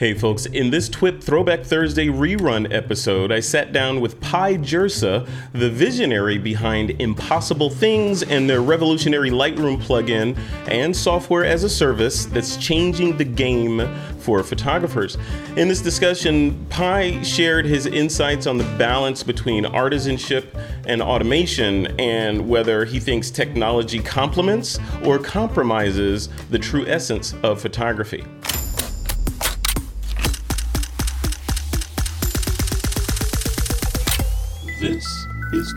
[0.00, 5.28] Hey folks, in this TWIP Throwback Thursday rerun episode, I sat down with Pye Jirsa,
[5.52, 12.24] the visionary behind Impossible Things and their revolutionary Lightroom plugin and software as a service
[12.24, 13.86] that's changing the game
[14.20, 15.18] for photographers.
[15.56, 20.46] In this discussion, Pi shared his insights on the balance between artisanship
[20.86, 28.24] and automation and whether he thinks technology complements or compromises the true essence of photography.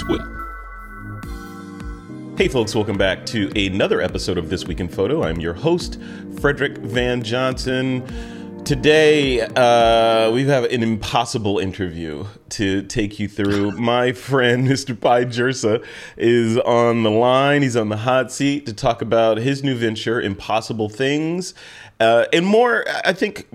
[0.04, 0.22] TWIP.
[2.38, 5.24] Hey, folks, welcome back to another episode of This Week in Photo.
[5.24, 5.98] I'm your host,
[6.42, 8.04] Frederick Van Johnson.
[8.66, 13.72] Today, uh, we have an impossible interview to take you through.
[13.80, 15.00] My friend, Mr.
[15.00, 15.86] Pye Jirsa,
[16.18, 17.62] is on the line.
[17.62, 21.54] He's on the hot seat to talk about his new venture, Impossible Things.
[22.02, 23.48] Uh, and more, I think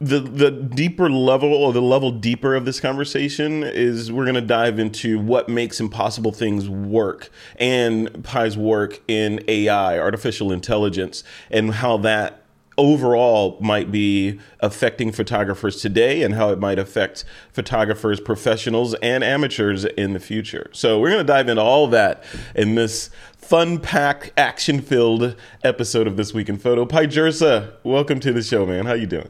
[0.00, 4.40] the the deeper level or the level deeper of this conversation is we're going to
[4.40, 11.74] dive into what makes impossible things work and Pye's work in AI, artificial intelligence, and
[11.74, 12.44] how that
[12.76, 19.84] overall might be affecting photographers today and how it might affect photographers, professionals, and amateurs
[19.84, 20.70] in the future.
[20.72, 22.22] So we're going to dive into all that
[22.54, 25.34] in this fun packed, action filled
[25.64, 26.86] episode of this week in photo.
[26.86, 28.86] Pye Jirsa, welcome to the show, man.
[28.86, 29.28] How you doing?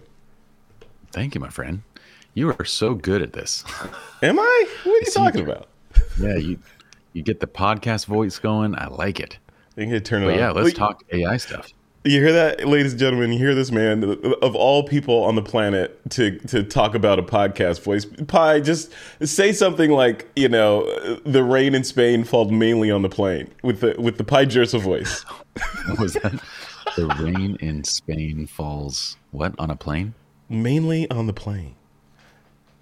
[1.13, 1.83] Thank you, my friend.
[2.35, 3.65] You are so good at this.
[4.23, 4.67] Am I?
[4.85, 5.69] What are you talking about?
[6.21, 6.59] Yeah, you
[7.13, 8.75] you get the podcast voice going.
[8.77, 9.39] I like it.
[9.77, 10.39] You can turn it but on.
[10.39, 11.73] Yeah, let's talk AI stuff.
[12.05, 13.33] You hear that, ladies and gentlemen?
[13.33, 14.05] You hear this man
[14.41, 18.05] of all people on the planet to to talk about a podcast voice.
[18.05, 18.93] Pye, just
[19.23, 20.85] say something like, you know,
[21.25, 24.81] the rain in Spain falls mainly on the plane with the with the Pye Jirsa
[24.81, 25.23] voice.
[25.87, 26.41] what was that?
[26.97, 30.15] The rain in Spain falls what on a plane?
[30.49, 31.75] Mainly on the plane.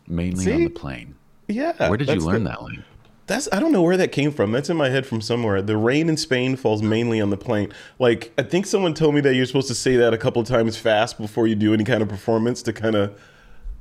[0.06, 0.53] Mainly See?
[0.53, 1.14] on the plane.
[1.48, 1.89] Yeah.
[1.89, 2.84] Where did you learn the, that line?
[3.27, 4.53] That's I don't know where that came from.
[4.53, 5.61] That's in my head from somewhere.
[5.61, 7.72] The rain in Spain falls mainly on the plane.
[7.99, 10.47] Like I think someone told me that you're supposed to say that a couple of
[10.47, 13.19] times fast before you do any kind of performance to kind of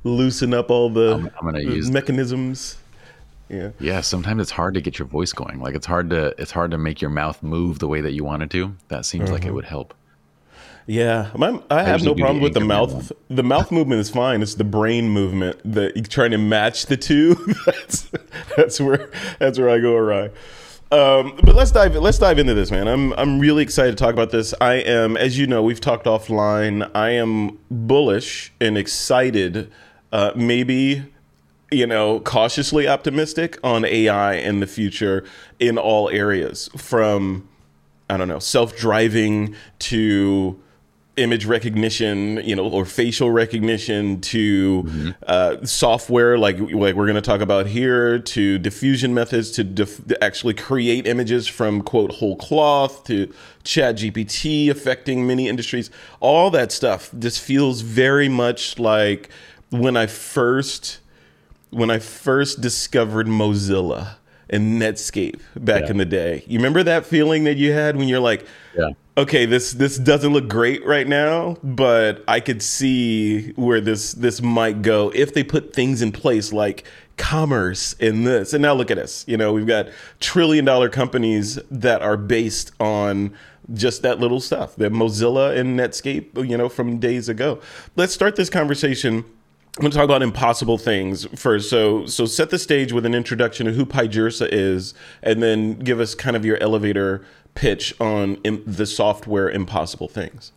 [0.02, 2.76] loosen up all the I'm, I'm gonna use mechanisms.
[3.48, 3.70] Yeah.
[3.78, 5.60] Yeah, sometimes it's hard to get your voice going.
[5.60, 8.24] Like it's hard to it's hard to make your mouth move the way that you
[8.24, 8.74] want it to.
[8.88, 9.32] That seems uh-huh.
[9.32, 9.54] like it mm-hmm.
[9.56, 9.94] would help.
[10.86, 12.92] Yeah, my, I, have no problem with the mouth.
[12.92, 13.08] One.
[13.28, 14.40] The mouth movement is fine.
[14.40, 17.34] It's the brain movement that you're trying to match the two.
[17.66, 18.08] that's
[18.56, 19.10] that's where
[19.40, 20.30] that's where I go awry.
[20.92, 22.86] Um, but let's dive let's dive into this, man.
[22.86, 24.54] I'm I'm really excited to talk about this.
[24.60, 26.88] I am, as you know, we've talked offline.
[26.94, 29.72] I am bullish and excited.
[30.12, 31.02] Uh, maybe
[31.72, 35.24] you know, cautiously optimistic on AI in the future
[35.58, 37.48] in all areas, from
[38.08, 40.60] I don't know, self driving to
[41.16, 45.10] image recognition, you know, or facial recognition to mm-hmm.
[45.26, 50.06] uh, software like like we're going to talk about here to diffusion methods to, dif-
[50.06, 53.32] to, actually create images from quote whole cloth to
[53.64, 55.90] chat GPT affecting many industries.
[56.20, 59.30] All that stuff just feels very much like
[59.70, 61.00] when I first
[61.70, 64.16] when I first discovered Mozilla
[64.50, 65.90] and Netscape back yeah.
[65.90, 66.44] in the day.
[66.46, 68.46] You remember that feeling that you had when you're like,
[68.76, 74.12] yeah okay, this this doesn't look great right now, but I could see where this
[74.12, 76.84] this might go if they put things in place like
[77.16, 78.52] commerce in this.
[78.52, 79.24] And now look at us.
[79.26, 79.88] You know, we've got
[80.20, 83.34] trillion dollar companies that are based on
[83.72, 84.76] just that little stuff.
[84.76, 87.60] That Mozilla and Netscape, you know, from days ago.
[87.96, 89.24] Let's start this conversation
[89.78, 91.68] I'm going to talk about impossible things first.
[91.68, 95.78] So, so set the stage with an introduction of who Pye Jirsa is, and then
[95.80, 100.52] give us kind of your elevator pitch on Im- the software impossible things.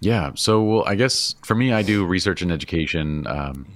[0.00, 0.30] Yeah.
[0.36, 3.26] So, well, I guess for me, I do research and education.
[3.26, 3.66] Um,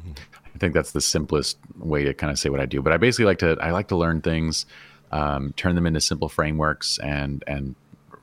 [0.55, 2.81] I think that's the simplest way to kind of say what I do.
[2.81, 4.67] But I basically like to I like to learn things,
[5.11, 7.75] um, turn them into simple frameworks, and and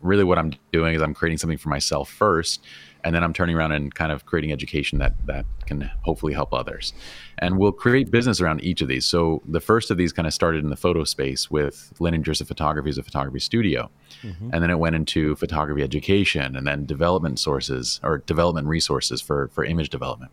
[0.01, 2.63] really what I'm doing is I'm creating something for myself first,
[3.03, 6.53] and then I'm turning around and kind of creating education that that can hopefully help
[6.53, 6.93] others.
[7.37, 9.05] And we'll create business around each of these.
[9.05, 12.23] So the first of these kind of started in the photo space with Lin and
[12.23, 13.89] Jirsa Photography as a photography studio,
[14.21, 14.49] mm-hmm.
[14.53, 19.49] and then it went into photography education, and then development sources or development resources for
[19.49, 20.31] for image development.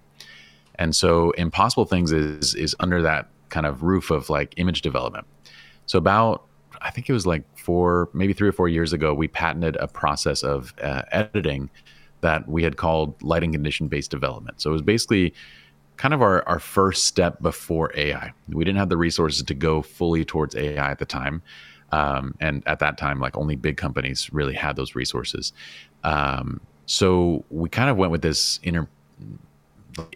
[0.77, 5.27] And so Impossible Things is is under that kind of roof of like image development.
[5.87, 6.47] So about
[6.83, 9.89] I think it was like four, maybe three or four years ago, we patented a
[9.89, 11.71] process of uh, editing
[12.21, 14.61] that we had called lighting condition based development.
[14.61, 15.35] So it was basically
[15.97, 18.33] kind of our, our first step before AI.
[18.49, 21.43] We didn't have the resources to go fully towards AI at the time.
[21.93, 25.53] Um, and at that time, like only big companies really had those resources.
[26.05, 28.89] Um, so we kind of went with this inner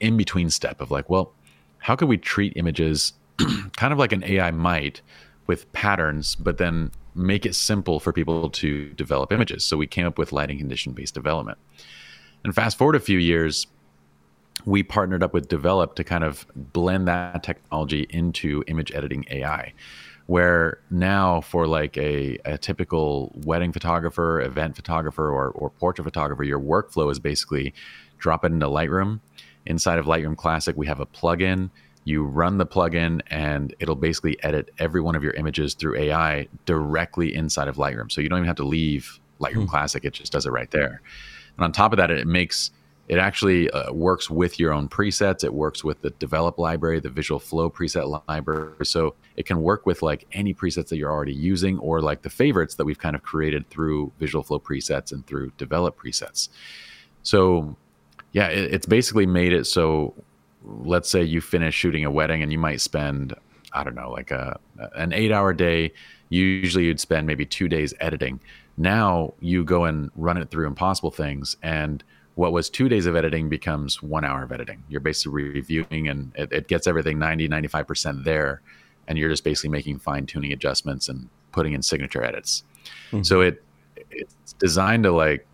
[0.00, 1.32] in between step of like, well,
[1.78, 3.14] how could we treat images
[3.76, 5.00] kind of like an AI might
[5.46, 9.64] with patterns, but then make it simple for people to develop images?
[9.64, 11.58] So we came up with lighting condition based development.
[12.44, 13.66] And fast forward a few years,
[14.64, 19.72] we partnered up with DVLOP to kind of blend that technology into image editing AI.
[20.26, 26.44] Where now, for like a, a typical wedding photographer, event photographer, or, or portrait photographer,
[26.44, 27.74] your workflow is basically
[28.18, 29.20] drop it into Lightroom.
[29.66, 31.70] Inside of Lightroom Classic, we have a plugin.
[32.10, 36.48] You run the plugin, and it'll basically edit every one of your images through AI
[36.66, 38.10] directly inside of Lightroom.
[38.10, 39.68] So you don't even have to leave Lightroom mm.
[39.68, 41.00] Classic; it just does it right there.
[41.56, 42.70] And on top of that, it makes
[43.10, 45.42] it actually uh, works with your own presets.
[45.42, 48.86] It works with the DVLOP library, the visual flow preset library.
[48.86, 52.30] So it can work with like any presets that you're already using or like the
[52.30, 56.50] favorites that we've kind of created through visual flow presets and through DVLOP presets.
[57.24, 57.76] So
[58.30, 60.14] yeah, it, it's basically made it so
[60.64, 63.34] let's say you finish shooting a wedding and you might spend,
[63.72, 64.58] I don't know, like a,
[64.94, 65.92] an eight hour day.
[66.28, 68.40] Usually you'd spend maybe two days editing.
[68.76, 72.02] Now you go and run it through impossible things and
[72.34, 74.82] what was two days of editing becomes one hour of editing.
[74.88, 78.62] You're basically reviewing and it, it gets everything 90, 95% there.
[79.08, 82.62] And you're just basically making fine tuning adjustments and putting in signature edits.
[83.08, 83.24] Mm-hmm.
[83.24, 83.62] So it
[84.10, 85.46] it's designed to like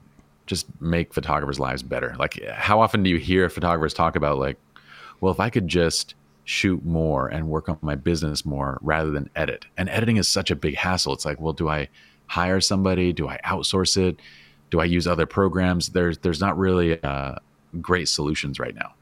[0.47, 2.14] just make photographers' lives better.
[2.19, 4.56] Like how often do you hear photographers talk about like,
[5.20, 6.14] well, if I could just
[6.44, 9.66] shoot more and work on my business more rather than edit.
[9.76, 11.12] And editing is such a big hassle.
[11.12, 11.88] It's like, well, do I
[12.28, 13.12] hire somebody?
[13.12, 14.20] Do I outsource it?
[14.70, 15.88] do I use other programs?
[15.88, 17.36] There's there's not really uh,
[17.80, 18.94] great solutions right now.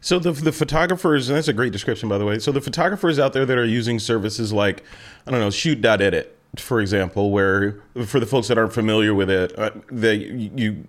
[0.00, 2.38] So the the photographers, and that's a great description, by the way.
[2.38, 4.84] So the photographers out there that are using services like
[5.26, 9.58] I don't know, Shoot.edit, for example, where for the folks that aren't familiar with it,
[9.58, 10.84] uh, they you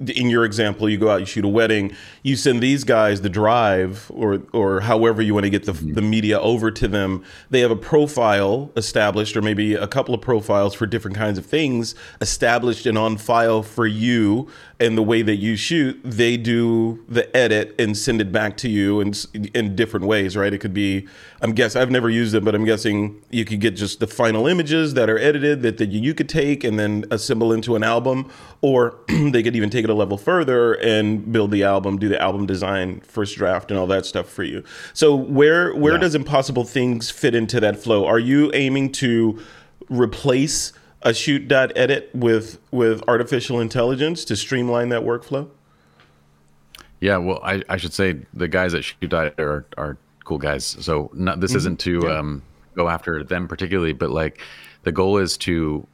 [0.00, 3.28] in your example, you go out, you shoot a wedding, you send these guys the
[3.28, 5.92] drive or or however you want to get the, mm-hmm.
[5.92, 7.22] the media over to them.
[7.50, 11.44] They have a profile established, or maybe a couple of profiles for different kinds of
[11.44, 14.48] things established and on file for you
[14.80, 18.68] and the way that you shoot, they do the edit and send it back to
[18.68, 19.12] you in
[19.54, 20.52] in different ways, right?
[20.52, 21.06] It could be,
[21.42, 24.46] I'm guessing I've never used it, but I'm guessing you could get just the final
[24.46, 28.32] images that are edited that, that you could take and then assemble into an album,
[28.62, 32.20] or they could even take it a level further and build the album, do the
[32.20, 34.64] album design, first draft, and all that stuff for you.
[34.94, 36.00] So where where yeah.
[36.00, 38.06] does Impossible Things fit into that flow?
[38.06, 39.38] Are you aiming to
[39.90, 45.48] replace a shoot dot edit with with artificial intelligence to streamline that workflow?
[47.00, 50.76] Yeah, well, I, I should say the guys at shoot.edit are, are cool guys.
[50.80, 51.58] So not, this mm-hmm.
[51.58, 52.18] isn't to yeah.
[52.18, 52.42] um,
[52.76, 54.40] go after them particularly, but like
[54.82, 55.86] the goal is to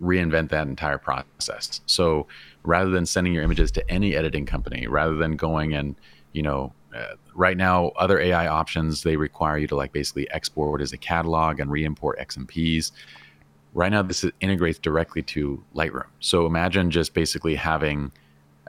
[0.00, 1.80] reinvent that entire process.
[1.86, 2.26] So
[2.62, 5.96] rather than sending your images to any editing company, rather than going and
[6.32, 10.80] you know uh, right now other AI options they require you to like basically export
[10.80, 12.92] as a catalog and re-import XMPs
[13.76, 16.06] right now this integrates directly to lightroom.
[16.18, 18.10] So imagine just basically having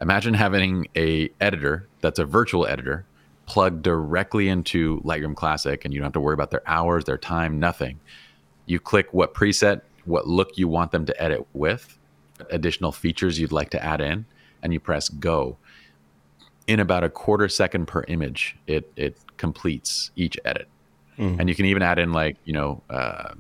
[0.01, 3.06] imagine having a editor that's a virtual editor
[3.45, 7.18] plugged directly into lightroom classic and you don't have to worry about their hours their
[7.18, 8.00] time nothing.
[8.65, 11.98] You click what preset what look you want them to edit with
[12.51, 14.25] additional features you'd like to add in
[14.62, 15.57] and you press go.
[16.68, 20.67] In about a quarter second per image it it completes each edit
[21.17, 21.39] Mm-hmm.
[21.39, 23.33] And you can even add in like, you know, uh,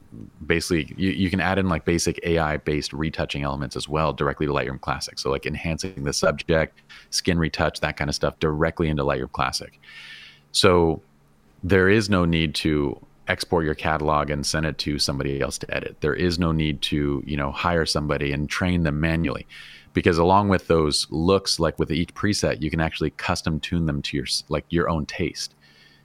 [0.45, 4.47] basically you, you can add in like basic AI based retouching elements as well directly
[4.47, 5.19] to Lightroom Classic.
[5.19, 6.81] So like enhancing the subject,
[7.11, 9.79] skin retouch, that kind of stuff directly into Lightroom Classic.
[10.51, 11.01] So
[11.63, 15.75] there is no need to export your catalog and send it to somebody else to
[15.75, 15.97] edit.
[15.99, 19.45] There is no need to, you know, hire somebody and train them manually.
[19.93, 24.01] Because along with those looks, like with each preset, you can actually custom tune them
[24.03, 25.55] to your like your own taste.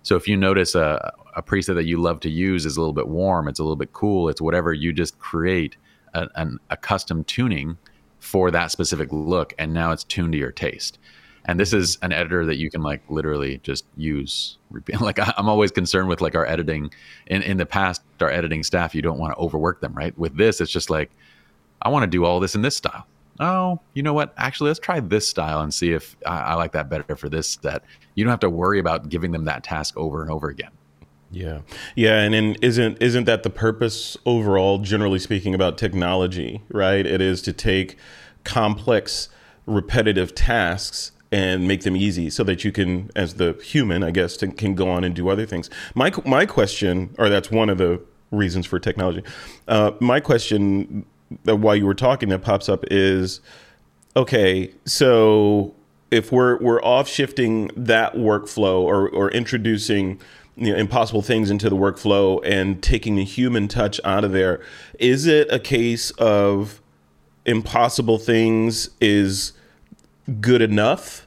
[0.02, 2.92] So if you notice a, a preset that you love to use is a little
[2.92, 5.76] bit warm, it's a little bit cool, it's whatever, you just create
[6.14, 7.78] a, an, a custom tuning
[8.18, 10.98] for that specific look, and now it's tuned to your taste.
[11.44, 14.58] And this is an editor that you can like literally just use.
[15.00, 16.92] Like I'm always concerned with like our editing.
[17.26, 20.16] In in the past, our editing staff, you don't want to overwork them, right?
[20.16, 21.10] With this, it's just like
[21.82, 23.06] I want to do all this in this style
[23.42, 24.32] oh, you know what?
[24.36, 27.58] Actually, let's try this style and see if I, I like that better for this
[27.60, 27.84] set.
[28.14, 30.70] You don't have to worry about giving them that task over and over again.
[31.30, 31.62] Yeah,
[31.96, 36.62] yeah, and isn't isn't that the purpose overall, generally speaking, about technology?
[36.68, 37.06] Right?
[37.06, 37.96] It is to take
[38.44, 39.30] complex,
[39.64, 44.36] repetitive tasks and make them easy, so that you can, as the human, I guess,
[44.36, 45.70] to, can go on and do other things.
[45.94, 49.22] My my question, or that's one of the reasons for technology.
[49.68, 51.06] Uh, my question
[51.44, 53.40] while you were talking that pops up is
[54.16, 55.74] okay so
[56.10, 60.20] if we're we're off shifting that workflow or or introducing
[60.56, 64.60] you know, impossible things into the workflow and taking the human touch out of there,
[64.98, 66.82] is it a case of
[67.46, 69.52] impossible things is
[70.40, 71.26] good enough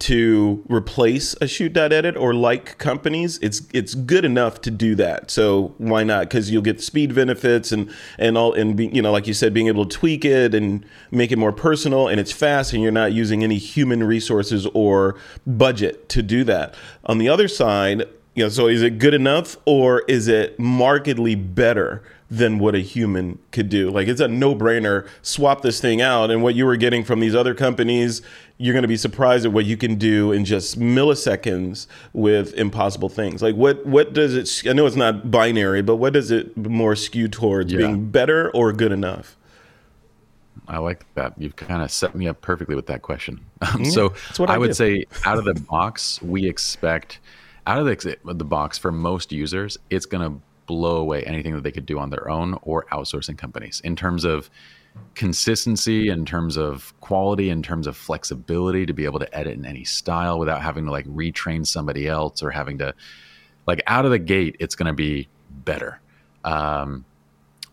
[0.00, 5.74] to replace a shoot.edit or like companies it's it's good enough to do that so
[5.76, 9.26] why not because you'll get speed benefits and and all and be, you know like
[9.26, 12.72] you said being able to tweak it and make it more personal and it's fast
[12.72, 15.16] and you're not using any human resources or
[15.46, 18.04] budget to do that on the other side
[18.34, 22.78] you know so is it good enough or is it markedly better than what a
[22.78, 23.90] human could do.
[23.90, 25.06] Like it's a no-brainer.
[25.20, 28.22] Swap this thing out, and what you were getting from these other companies,
[28.60, 33.08] you're going to be surprised at what you can do in just milliseconds with impossible
[33.08, 33.40] things.
[33.40, 34.68] Like what what does it?
[34.68, 37.72] I know it's not binary, but what does it more skew towards?
[37.72, 37.78] Yeah.
[37.78, 39.38] Being better or good enough?
[40.68, 41.32] I like that.
[41.38, 43.40] You've kind of set me up perfectly with that question.
[43.62, 47.18] Um, yeah, so I, I would say, out of the box, we expect
[47.66, 51.62] out of the, the box for most users, it's going to blow away anything that
[51.62, 54.48] they could do on their own or outsourcing companies in terms of
[55.14, 59.64] consistency in terms of quality in terms of flexibility to be able to edit in
[59.64, 62.94] any style without having to like retrain somebody else or having to
[63.66, 66.00] like out of the gate it's going to be better.
[66.44, 67.04] Um,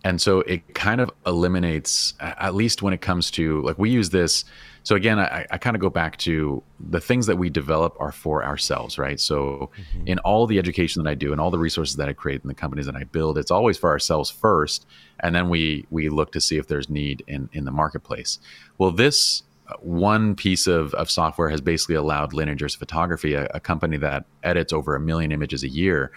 [0.03, 4.09] and so it kind of eliminates at least when it comes to like we use
[4.09, 4.45] this
[4.83, 8.11] so again i, I kind of go back to the things that we develop are
[8.11, 10.07] for ourselves right so mm-hmm.
[10.07, 12.47] in all the education that i do and all the resources that i create in
[12.47, 14.85] the companies that i build it's always for ourselves first
[15.21, 18.39] and then we we look to see if there's need in in the marketplace
[18.77, 23.33] well this uh, one piece of, of software has basically allowed Lin and Jirsa Photography,
[23.33, 26.13] a, a company that edits over a million images a year,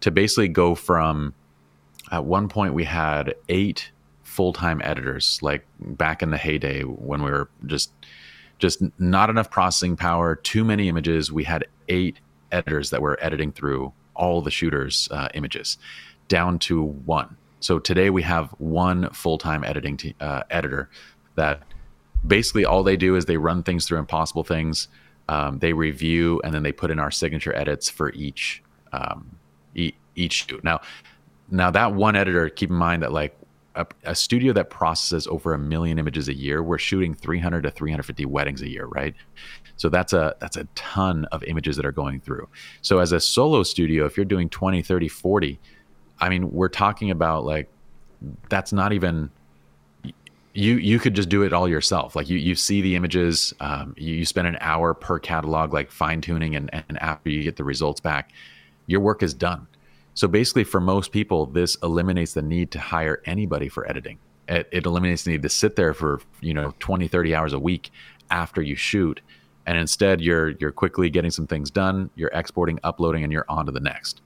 [0.00, 1.34] to basically go from
[2.10, 3.90] at one point we had eight
[4.22, 7.92] full-time editors like back in the heyday when we were just
[8.64, 11.30] just not enough processing power, too many images.
[11.30, 12.16] We had eight
[12.50, 15.76] editors that were editing through all the shooters' uh, images,
[16.28, 17.36] down to one.
[17.60, 20.88] So today we have one full-time editing t- uh, editor
[21.34, 21.62] that
[22.26, 24.88] basically all they do is they run things through impossible things.
[25.28, 28.62] Um, they review and then they put in our signature edits for each
[28.94, 29.36] um,
[29.74, 30.64] e- each shoot.
[30.64, 30.80] Now,
[31.50, 33.36] now that one editor, keep in mind that like
[33.74, 37.70] a, a, studio that processes over a million images a year, we're shooting 300 to
[37.70, 39.14] 350 weddings a year, right?
[39.76, 42.48] So that's a that's a ton of images that are going through.
[42.82, 45.60] So as a solo studio, if you're doing 20, 30, 40,
[46.20, 47.68] I mean, we're talking about like
[48.48, 49.30] that's not even
[50.54, 52.14] you you could just do it all yourself.
[52.14, 55.90] Like you you see the images, um, you, you spend an hour per catalog, like
[55.90, 58.32] fine tuning, and, and after you get the results back,
[58.86, 59.66] your work is done.
[60.14, 64.18] So basically, for most people, this eliminates the need to hire anybody for editing.
[64.48, 67.58] It, it, eliminates the need to sit there for you know 20, 30 hours a
[67.58, 67.90] week
[68.30, 69.20] after you shoot,
[69.66, 72.10] and instead you're you're quickly getting some things done.
[72.14, 74.20] You're exporting, uploading, and you're on to the next.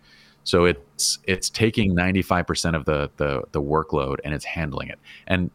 [0.45, 4.99] So it's it's taking 95% of the the the workload and it's handling it.
[5.27, 5.51] And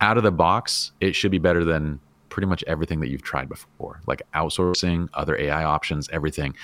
[0.00, 3.48] out of the box, it should be better than pretty much everything that you've tried
[3.48, 6.54] before, like outsourcing, other AI options, everything.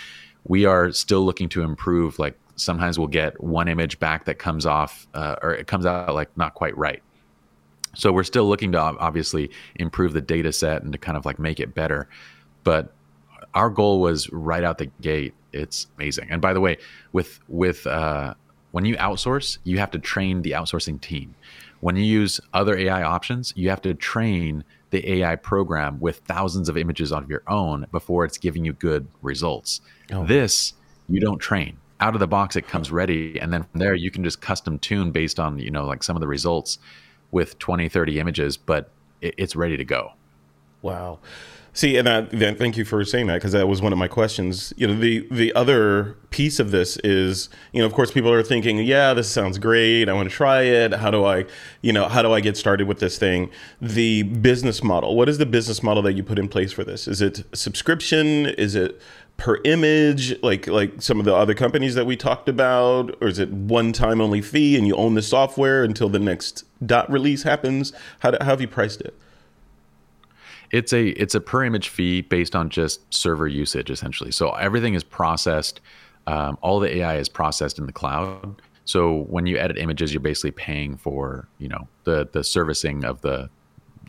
[0.45, 4.67] We are still looking to improve like sometimes we'll get one image back that comes
[4.67, 7.03] off uh, or it comes out like not quite right.
[7.95, 11.39] So we're still looking to obviously improve the data set and to kind of like
[11.39, 12.09] make it better.
[12.65, 12.93] But
[13.55, 15.35] our goal was right out the gate.
[15.53, 16.29] It's amazing.
[16.31, 16.79] And by the way,
[17.13, 18.35] with with uh,
[18.73, 21.35] when you outsource, you have to train the outsourcing team.
[21.81, 26.69] When you use other AI options, you have to train the AI program with thousands
[26.69, 29.81] of images of your own before it's giving you good results.
[30.13, 30.25] Oh.
[30.25, 30.75] This
[31.09, 34.11] you don't train out of the box it comes ready and then from there you
[34.11, 36.79] can just custom tune based on you know like some of the results
[37.31, 40.13] with 20 30 images but it, it's ready to go
[40.85, 41.19] wow.
[41.77, 44.73] See and that, thank you for saying that because that was one of my questions.
[44.77, 48.45] You know the the other piece of this is you know of course people are
[48.45, 50.09] thinking yeah this sounds great.
[50.09, 50.95] I want to try it.
[50.95, 51.47] How do i
[51.83, 53.51] you know how do i get started with this thing?
[53.81, 57.09] The business model what is the business model that you put in place for this?
[57.09, 58.47] Is it subscription?
[58.47, 59.01] Is it
[59.37, 60.41] per image?
[60.45, 63.17] Like like some of the other companies that we talked about?
[63.21, 66.63] Or is it one time only fee and you own the software until the next
[66.87, 67.93] dot release happens?
[68.21, 69.19] How, do, how have you priced it
[70.75, 74.95] it's a it's a per image fee based on just server usage essentially so everything
[74.95, 75.81] is processed
[76.27, 80.21] um, all the ai is processed in the cloud so when you edit images you're
[80.21, 83.49] basically paying for you know the the servicing of the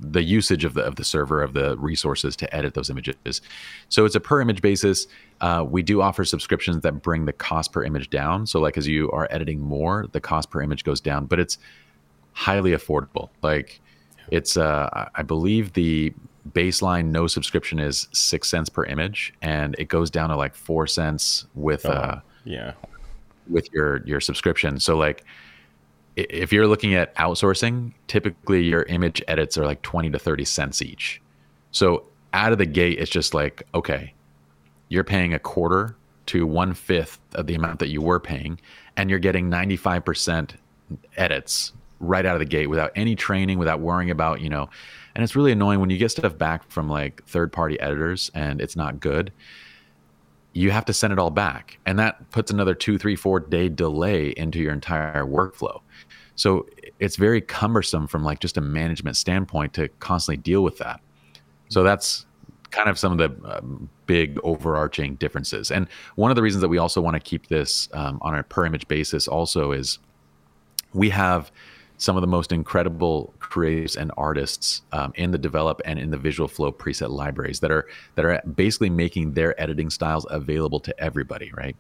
[0.02, 3.42] the usage of the of the server of the resources to edit those images.
[3.88, 5.08] So it's a per image basis.
[5.40, 8.46] Uh, we do offer subscriptions that bring the cost per image down.
[8.46, 11.58] So like as you are editing more, the cost per image goes down, but it's
[12.34, 13.30] highly affordable.
[13.42, 13.80] Like
[14.32, 16.14] it's uh, I believe the
[16.52, 20.88] baseline no subscription is six cents per image, and it goes down to like four
[20.88, 22.74] cents with oh, uh yeah
[23.50, 24.80] with your your subscription.
[24.80, 25.24] So like
[26.16, 30.82] if you're looking at outsourcing, typically your image edits are like 20 to 30 cents
[30.82, 31.22] each.
[31.72, 34.14] So out of the gate, it's just like, okay,
[34.88, 35.96] you're paying a quarter
[36.28, 38.60] to one fifth of the amount that you were paying,
[38.96, 40.52] and you're getting 95%
[41.18, 44.70] edits right out of the gate without any training, without worrying about, you know,
[45.16, 48.60] and it's really annoying when you get stuff back from like third party editors and
[48.60, 49.32] it's not good.
[50.54, 51.80] You have to send it all back.
[51.86, 55.82] And that puts another two, three, four day delay into your entire workflow.
[56.36, 56.68] So
[57.00, 61.00] it's very cumbersome from like just a management standpoint to constantly deal with that.
[61.70, 62.26] So that's
[62.72, 65.72] kind of some of the um, big overarching differences.
[65.72, 68.44] And one of the reasons that we also want to keep this um, on a
[68.44, 70.00] per image basis also is
[70.94, 71.52] we have
[71.98, 76.18] some of the most incredible creatives and artists um, in the DVLOP and in the
[76.18, 81.00] visual flow preset libraries that are that are basically making their editing styles available to
[81.00, 81.76] everybody right?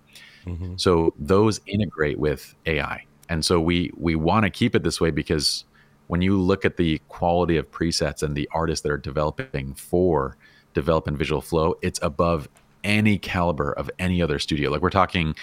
[0.45, 0.75] Mm-hmm.
[0.77, 5.09] so those integrate with ai and so we we want to keep it this way
[5.09, 5.65] because
[6.05, 10.37] when you look at the quality of presets and the artists that are developing for
[10.75, 12.47] DVLOP in visual flow it's above
[12.85, 14.69] any caliber of any other studio.
[14.69, 15.35] Like we're talking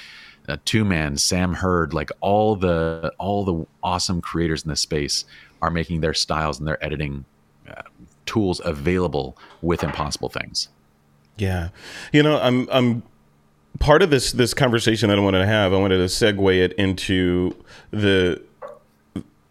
[0.49, 5.25] uh, two man sam hurd like all the all the awesome creators in this space
[5.61, 7.25] are making their styles and their editing
[7.69, 7.83] uh,
[8.27, 10.69] tools available with impossible things
[11.37, 11.69] yeah
[12.13, 13.03] you know i'm i'm
[13.79, 16.73] part of this this conversation that I wanted to have, I wanted to segue it
[16.75, 17.55] into
[17.91, 18.41] the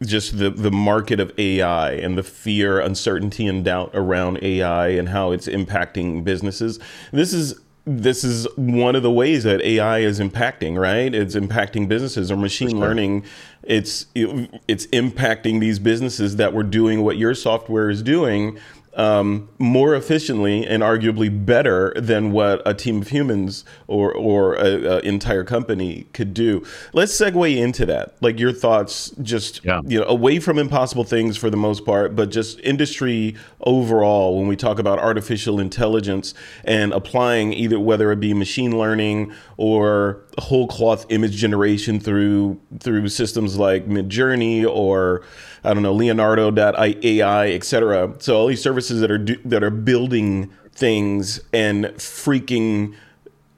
[0.03, 5.10] just the the market of AI and the fear, uncertainty, and doubt around AI and
[5.10, 6.79] how it's impacting businesses.
[7.12, 11.13] This is this is one of the ways that AI is impacting, right?
[11.13, 12.79] It's impacting businesses or machine sure.
[12.79, 13.25] learning.
[13.63, 18.59] It's it's impacting these businesses that were doing what your software is doing
[18.95, 25.05] um, more efficiently and arguably better than what a team of humans or or an
[25.05, 26.63] entire company could do.
[26.91, 28.15] Let's segue into that.
[28.21, 29.81] Like your thoughts, just yeah.
[29.85, 34.37] you know, away from impossible things for the most part, but just industry overall.
[34.37, 36.33] When we talk about artificial intelligence
[36.65, 43.07] and applying either whether it be machine learning or whole cloth image generation through through
[43.07, 45.24] systems like Midjourney or
[45.63, 48.15] I don't know Leonardo.ai, etc.
[48.20, 52.96] So all these services that are do, that are building things and freaking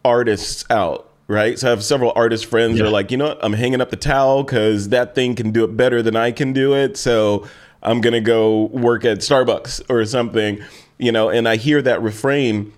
[0.03, 1.09] artists out.
[1.25, 2.83] Right, so I have several artist friends yeah.
[2.83, 3.43] that are like, you know, what?
[3.43, 6.51] I'm hanging up the towel because that thing can do it better than I can
[6.51, 6.97] do it.
[6.97, 7.47] So
[7.81, 10.61] I'm gonna go work at Starbucks or something,
[10.97, 11.29] you know.
[11.29, 12.73] And I hear that refrain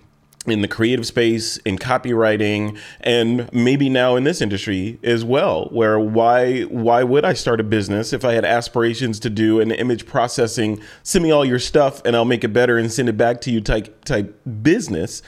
[0.52, 5.66] in the creative space, in copywriting, and maybe now in this industry as well.
[5.66, 9.70] Where why why would I start a business if I had aspirations to do an
[9.70, 13.16] image processing, send me all your stuff and I'll make it better and send it
[13.16, 15.22] back to you type type business?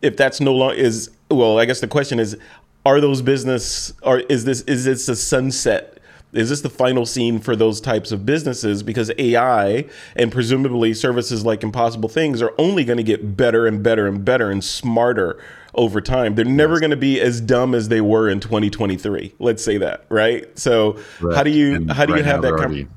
[0.00, 2.36] If that's no longer is well, I guess the question is,
[2.84, 5.91] are those business or is this is this a sunset
[6.32, 8.82] is this the final scene for those types of businesses?
[8.82, 13.82] Because AI and presumably services like Impossible Things are only going to get better and
[13.82, 15.42] better and better and smarter
[15.74, 16.34] over time.
[16.34, 19.34] They're never going to be as dumb as they were in 2023.
[19.38, 20.58] Let's say that, right?
[20.58, 21.36] So right.
[21.36, 22.56] how do you and how do right you have that?
[22.56, 22.90] Com-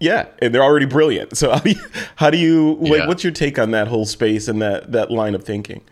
[0.00, 1.36] yeah, and they're already brilliant.
[1.36, 1.80] So how do you,
[2.16, 3.06] how do you yeah.
[3.06, 5.82] what's your take on that whole space and that that line of thinking?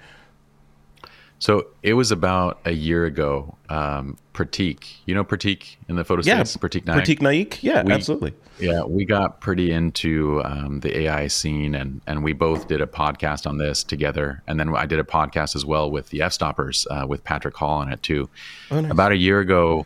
[1.42, 3.56] So it was about a year ago.
[3.68, 6.56] Um, Pratik, you know Pratik in the photo yeah, space?
[6.56, 7.02] Pratik Naik.
[7.02, 8.32] Pratik Naik, yeah, we, absolutely.
[8.60, 12.86] Yeah, we got pretty into um, the AI scene, and and we both did a
[12.86, 14.40] podcast on this together.
[14.46, 17.80] And then I did a podcast as well with the Fstoppers uh, with Patrick Hall
[17.80, 18.30] on it too.
[18.70, 18.92] Oh, nice.
[18.92, 19.84] About a year ago,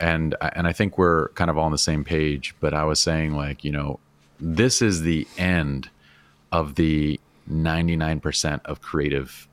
[0.00, 2.56] and and I think we're kind of all on the same page.
[2.58, 4.00] But I was saying like, you know,
[4.40, 5.90] this is the end
[6.50, 9.47] of the ninety nine percent of creative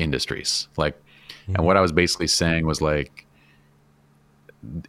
[0.00, 0.68] industries.
[0.76, 1.56] Like, mm-hmm.
[1.56, 3.26] and what I was basically saying was like,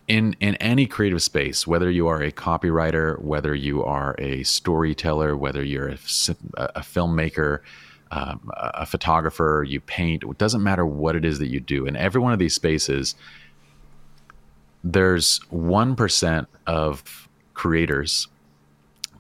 [0.07, 5.37] in in any creative space, whether you are a copywriter, whether you are a storyteller,
[5.37, 5.97] whether you're a,
[6.57, 7.59] a filmmaker,
[8.11, 11.85] um, a photographer, you paint, it doesn't matter what it is that you do.
[11.85, 13.15] In every one of these spaces,
[14.83, 18.27] there's 1% of creators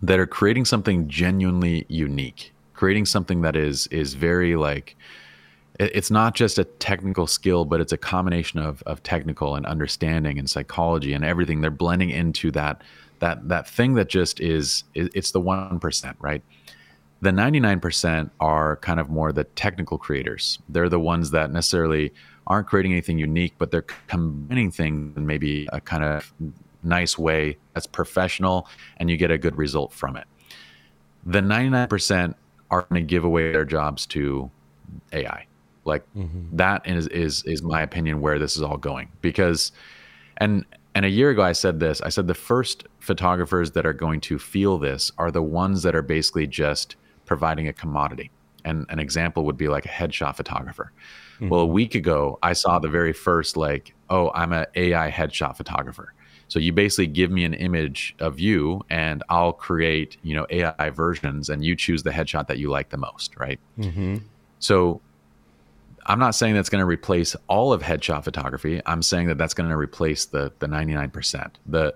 [0.01, 4.97] that are creating something genuinely unique, creating something that is is very like
[5.81, 10.37] it's not just a technical skill, but it's a combination of of technical and understanding
[10.37, 11.61] and psychology and everything.
[11.61, 12.83] They're blending into that
[13.19, 16.43] that that thing that just is, it's the one percent, right?
[17.21, 20.59] The ninety nine percent are kind of more the technical creators.
[20.69, 22.13] They're the ones that necessarily
[22.47, 26.33] aren't creating anything unique, but they're combining things in maybe a kind of
[26.83, 28.67] nice way that's professional,
[28.97, 30.25] and you get a good result from it.
[31.25, 32.35] The ninety nine percent
[32.69, 34.49] are going to give away their jobs to
[35.13, 35.45] AI.
[35.85, 36.55] Like mm-hmm.
[36.57, 39.71] that is is is my opinion where this is all going because
[40.37, 42.01] and and a year ago I said this.
[42.01, 45.95] I said the first photographers that are going to feel this are the ones that
[45.95, 48.29] are basically just providing a commodity.
[48.63, 50.91] And an example would be like a headshot photographer.
[51.35, 51.49] Mm-hmm.
[51.49, 55.55] Well, a week ago I saw the very first like, oh, I'm an AI headshot
[55.55, 56.13] photographer.
[56.47, 60.89] So you basically give me an image of you and I'll create, you know, AI
[60.89, 63.57] versions and you choose the headshot that you like the most, right?
[63.79, 64.17] Mm-hmm.
[64.59, 64.99] So
[66.05, 68.81] I'm not saying that's going to replace all of headshot photography.
[68.85, 71.51] I'm saying that that's going to replace the the 99%.
[71.65, 71.93] The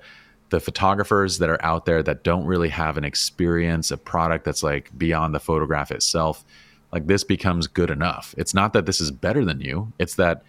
[0.50, 4.62] the photographers that are out there that don't really have an experience, a product that's
[4.62, 6.46] like beyond the photograph itself,
[6.92, 8.36] like this becomes good enough.
[8.38, 9.92] It's not that this is better than you.
[9.98, 10.44] It's that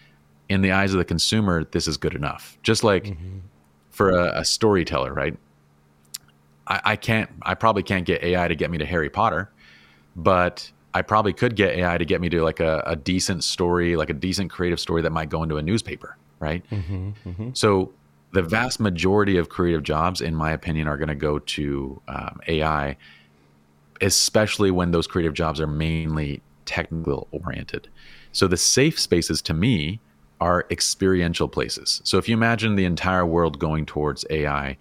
[0.49, 2.59] in the eyes of the consumer, this is good enough.
[2.62, 3.38] Just like mm-hmm
[3.97, 5.35] for a, a storyteller, right?
[6.66, 7.31] I, I can't.
[7.42, 9.51] I probably can't get AI to get me to Harry Potter,
[10.14, 13.97] but I probably could get AI to get me to like a, a, decent story,
[13.97, 16.65] like a decent creative story that might go into a newspaper, right?
[16.71, 17.51] Mm-hmm, mm-hmm.
[17.53, 17.93] So
[18.33, 22.41] the vast majority of creative jobs, in my opinion, are going to go to um,
[22.49, 22.97] AI,
[24.01, 27.89] especially when those creative jobs are mainly technical oriented.
[28.33, 30.01] So the safe spaces to me
[30.41, 32.01] are experiential places.
[32.05, 34.79] So if you imagine the entire world going towards AI,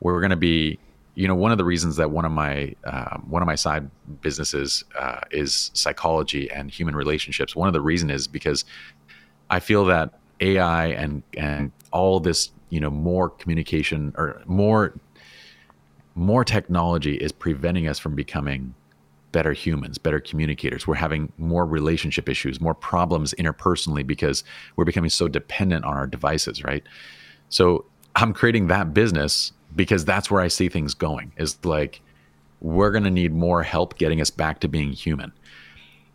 [0.00, 0.78] we're going to be,
[1.14, 3.88] you know, one of the reasons that one of my uh, one of my side
[4.20, 7.54] businesses uh, is psychology and human relationships.
[7.54, 8.64] One of the reason is because
[9.50, 14.94] I feel that AI and and all this, you know, more communication or more
[16.16, 18.74] more technology is preventing us from becoming
[19.32, 20.86] better humans, better communicators.
[20.86, 24.44] We're having more relationship issues, more problems interpersonally because
[24.76, 26.84] we're becoming so dependent on our devices, right?
[27.48, 32.00] So I'm creating that business because that's where I see things going is like
[32.60, 35.32] we're going to need more help getting us back to being human.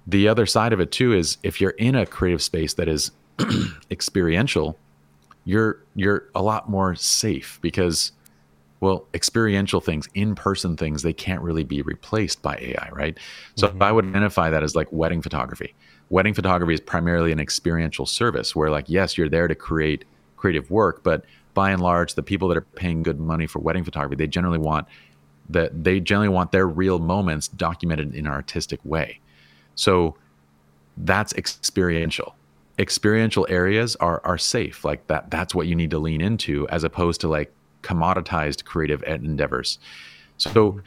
[0.07, 3.11] The other side of it too is if you're in a creative space that is
[3.91, 4.77] experiential,
[5.45, 8.11] you're you're a lot more safe because
[8.81, 13.17] well, experiential things, in person things, they can't really be replaced by AI, right?
[13.55, 13.83] So mm-hmm.
[13.83, 15.75] I would identify that as like wedding photography.
[16.09, 20.05] Wedding photography is primarily an experiential service where, like, yes, you're there to create
[20.37, 23.83] creative work, but by and large, the people that are paying good money for wedding
[23.83, 24.87] photography, they generally want
[25.49, 29.19] that they generally want their real moments documented in an artistic way.
[29.75, 30.15] So
[30.97, 32.35] that's experiential.
[32.77, 34.85] Experiential areas are are safe.
[34.85, 39.03] Like that that's what you need to lean into as opposed to like commoditized creative
[39.03, 39.79] endeavors.
[40.37, 40.81] So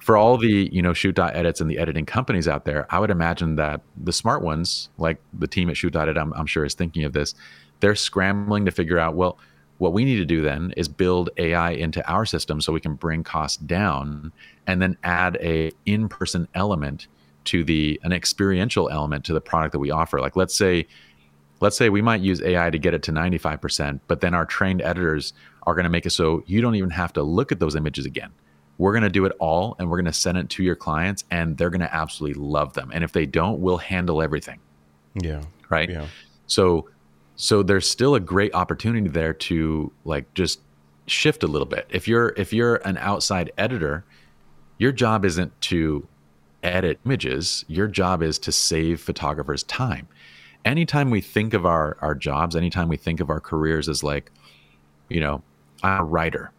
[0.00, 3.10] for all the you know shoot edits and the editing companies out there, I would
[3.10, 7.04] imagine that the smart ones, like the team at shoot I'm, I'm sure is thinking
[7.04, 7.34] of this.
[7.80, 9.38] They're scrambling to figure out well
[9.78, 12.94] what we need to do then is build AI into our system so we can
[12.94, 14.32] bring costs down
[14.66, 17.08] and then add a in-person element
[17.44, 20.20] to the an experiential element to the product that we offer.
[20.20, 20.86] Like let's say
[21.60, 24.82] let's say we might use AI to get it to 95%, but then our trained
[24.82, 25.32] editors
[25.66, 28.04] are going to make it so you don't even have to look at those images
[28.04, 28.30] again.
[28.78, 31.24] We're going to do it all and we're going to send it to your clients
[31.30, 32.90] and they're going to absolutely love them.
[32.92, 34.60] And if they don't, we'll handle everything.
[35.14, 35.42] Yeah.
[35.70, 35.88] Right.
[35.88, 36.06] Yeah.
[36.46, 36.88] So,
[37.36, 40.60] so there's still a great opportunity there to like just
[41.06, 41.86] shift a little bit.
[41.90, 44.04] If you're, if you're an outside editor,
[44.78, 46.06] your job isn't to
[46.62, 47.64] edit images.
[47.68, 50.08] Your job is to save photographers time.
[50.64, 54.32] Anytime we think of our, our jobs, anytime we think of our careers as like,
[55.08, 55.42] you know,
[55.82, 56.50] I'm a writer.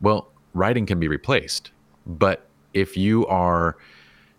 [0.00, 1.72] Well, writing can be replaced.
[2.06, 3.76] But if you are,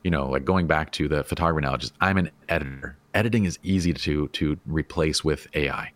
[0.04, 2.98] you know, like going back to the photography analogy, I'm an editor.
[3.14, 5.92] Editing is easy to to replace with AI.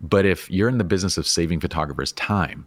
[0.00, 2.66] But if you're in the business of saving photographers time,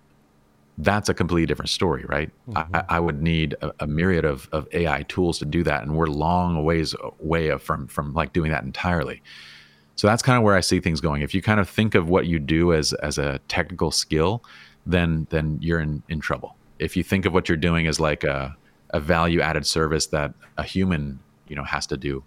[0.78, 2.30] that's a completely different story, right?
[2.50, 2.76] Mm-hmm.
[2.76, 5.96] I, I, would need a, a, myriad of, of AI tools to do that, and
[5.96, 9.22] we're long ways away from from like doing that entirely.
[9.96, 11.22] So that's kind of where I see things going.
[11.22, 14.44] If you kind of think of what you do as as a technical skill,
[14.86, 16.56] then then you're in, in trouble.
[16.80, 18.56] If you think of what you're doing as like a,
[18.90, 22.24] a value added service that a human, you know, has to do,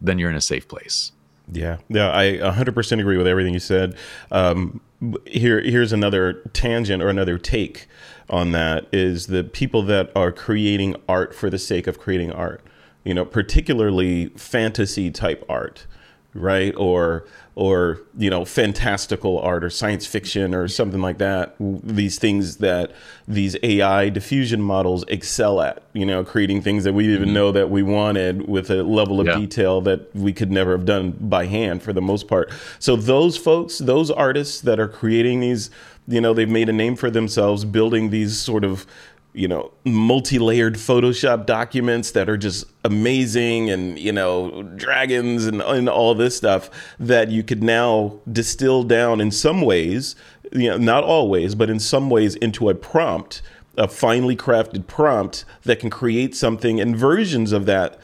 [0.00, 1.12] then you're in a safe place.
[1.52, 3.96] Yeah, yeah, I 100% agree with everything you said.
[4.30, 4.80] Um,
[5.26, 7.86] here, here's another tangent or another take
[8.28, 12.62] on that is the people that are creating art for the sake of creating art.
[13.04, 15.86] You know, particularly fantasy type art
[16.34, 22.18] right or or you know fantastical art or science fiction or something like that these
[22.18, 22.92] things that
[23.26, 27.34] these ai diffusion models excel at you know creating things that we didn't even mm-hmm.
[27.34, 29.38] know that we wanted with a level of yeah.
[29.38, 33.38] detail that we could never have done by hand for the most part so those
[33.38, 35.70] folks those artists that are creating these
[36.06, 38.86] you know they've made a name for themselves building these sort of
[39.32, 45.88] you know multi-layered photoshop documents that are just amazing and you know dragons and, and
[45.88, 50.16] all this stuff that you could now distill down in some ways
[50.52, 53.42] you know not always but in some ways into a prompt
[53.76, 57.98] a finely crafted prompt that can create something and versions of that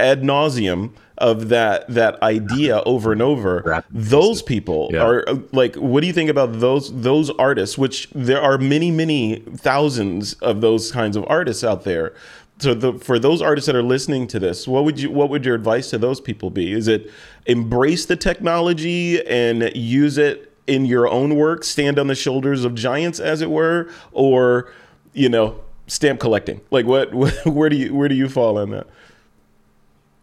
[0.00, 3.62] ad nauseum of that that idea over and over.
[3.90, 5.02] Those people yeah.
[5.02, 7.76] are uh, like, what do you think about those those artists?
[7.76, 12.14] Which there are many, many thousands of those kinds of artists out there.
[12.60, 15.44] So the, for those artists that are listening to this, what would you what would
[15.44, 16.72] your advice to those people be?
[16.72, 17.10] Is it
[17.46, 22.74] embrace the technology and use it in your own work, stand on the shoulders of
[22.74, 24.72] giants, as it were, or
[25.12, 26.60] you know, stamp collecting?
[26.70, 27.12] Like, what,
[27.46, 28.86] where do you where do you fall on that?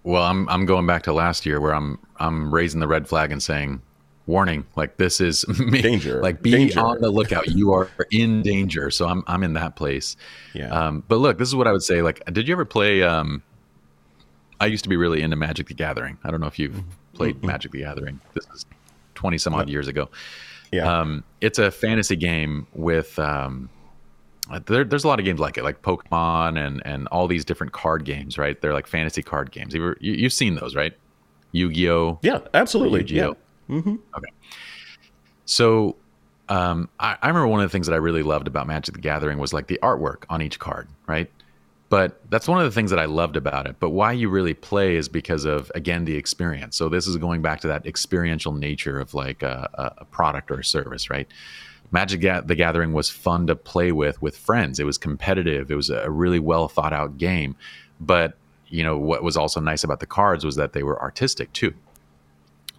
[0.05, 3.31] Well, I'm I'm going back to last year where I'm I'm raising the red flag
[3.31, 3.81] and saying,
[4.27, 5.81] warning, like this is me.
[5.81, 6.21] danger.
[6.21, 6.79] Like be danger.
[6.79, 7.47] on the lookout.
[7.47, 8.91] You are in danger.
[8.91, 10.15] So I'm I'm in that place.
[10.53, 10.69] Yeah.
[10.69, 12.03] Um, but look, this is what I would say.
[12.03, 13.01] Like, did you ever play?
[13.01, 13.41] Um,
[14.61, 16.19] I used to be really into Magic the Gathering.
[16.23, 17.47] I don't know if you've played mm-hmm.
[17.47, 18.21] Magic the Gathering.
[18.35, 18.63] This is
[19.15, 20.07] twenty some odd years ago.
[20.71, 20.99] Yeah.
[20.99, 23.69] Um, it's a fantasy game with um,
[24.65, 27.73] there, there's a lot of games like it, like Pokemon and and all these different
[27.73, 28.59] card games, right?
[28.61, 29.73] They're like fantasy card games.
[29.73, 30.93] You, you, have seen those, right?
[31.51, 32.19] Yu-Gi-Oh.
[32.21, 32.99] Yeah, absolutely.
[33.01, 33.37] Yu-Gi-Oh.
[33.69, 33.75] Yeah.
[33.75, 33.95] Mm-hmm.
[34.17, 34.31] Okay.
[35.45, 35.95] So,
[36.49, 39.01] um, I, I remember one of the things that I really loved about Magic the
[39.01, 41.31] Gathering was like the artwork on each card, right?
[41.89, 43.77] But that's one of the things that I loved about it.
[43.79, 46.75] But why you really play is because of again the experience.
[46.75, 50.59] So this is going back to that experiential nature of like a, a product or
[50.59, 51.27] a service, right?
[51.95, 54.81] Magic the Gathering was fun to play with with friends.
[54.81, 55.71] It was competitive.
[55.71, 57.55] It was a really well thought out game.
[58.01, 61.53] But you know what was also nice about the cards was that they were artistic
[61.53, 61.73] too.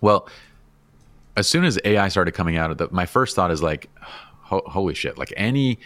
[0.02, 0.28] Well,
[1.34, 4.92] as soon as AI started coming out, the, my first thought is like, ho- holy
[4.92, 5.16] shit!
[5.16, 5.78] Like any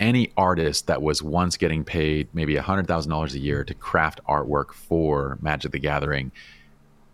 [0.00, 3.74] any artist that was once getting paid maybe a hundred thousand dollars a year to
[3.74, 6.32] craft artwork for Magic the Gathering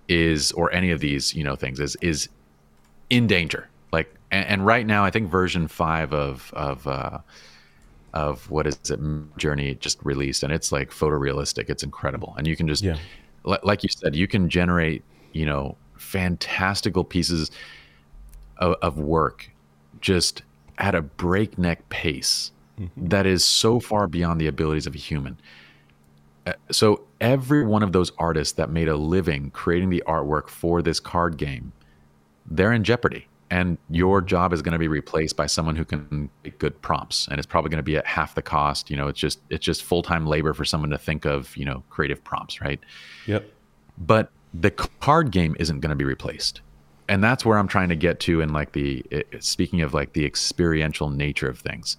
[0.06, 2.28] is, or any of these you know things is is
[3.10, 3.68] in danger
[4.35, 7.18] and, and right now, I think version five of of uh,
[8.12, 9.01] of what is it
[9.38, 11.70] Journey just released, and it's like photorealistic.
[11.70, 12.97] It's incredible, and you can just, yeah.
[13.44, 17.53] like you said, you can generate you know fantastical pieces
[18.59, 19.51] of, of work
[20.01, 20.42] just
[20.79, 23.07] at a breakneck pace mm-hmm.
[23.07, 25.38] that is so far beyond the abilities of a human.
[26.47, 30.83] Uh, so every one of those artists that made a living creating the artwork for
[30.83, 31.73] this card game,
[32.47, 36.30] they're in jeopardy and your job is going to be replaced by someone who can
[36.42, 39.09] make good prompts and it's probably going to be at half the cost you know
[39.09, 42.61] it's just it's just full-time labor for someone to think of you know creative prompts
[42.61, 42.80] right?
[43.26, 43.48] Yep.
[43.98, 46.61] But the card game isn't going to be replaced.
[47.09, 49.04] And that's where i'm trying to get to in like the
[49.40, 51.96] speaking of like the experiential nature of things.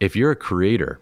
[0.00, 1.00] If you're a creator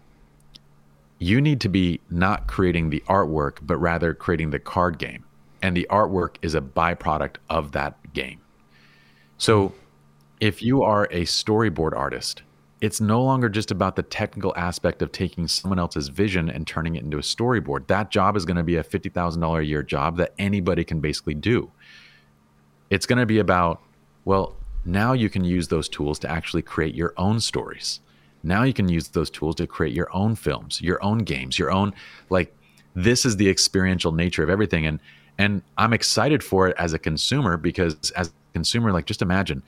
[1.21, 5.25] you need to be not creating the artwork but rather creating the card game.
[5.61, 8.39] And the artwork is a byproduct of that game
[9.39, 9.73] so
[10.39, 12.43] if you are a storyboard artist,
[12.81, 16.95] it's no longer just about the technical aspect of taking someone else's vision and turning
[16.95, 17.87] it into a storyboard.
[17.87, 21.33] That job is going to be a $50,000 a year job that anybody can basically
[21.33, 21.71] do.
[22.89, 23.81] It's going to be about,
[24.23, 28.01] well, now you can use those tools to actually create your own stories.
[28.43, 31.71] Now you can use those tools to create your own films, your own games, your
[31.71, 31.93] own
[32.29, 32.55] like
[32.95, 34.99] this is the experiential nature of everything and
[35.37, 39.63] and I'm excited for it as a consumer because as consumer, like just imagine,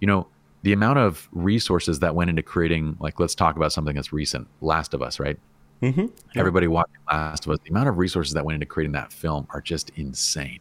[0.00, 0.26] you know,
[0.62, 4.48] the amount of resources that went into creating, like, let's talk about something that's recent,
[4.60, 5.38] Last of Us, right?
[5.82, 6.00] Mm-hmm.
[6.00, 6.08] Yeah.
[6.34, 9.46] Everybody watching Last of Us, the amount of resources that went into creating that film
[9.50, 10.58] are just insane.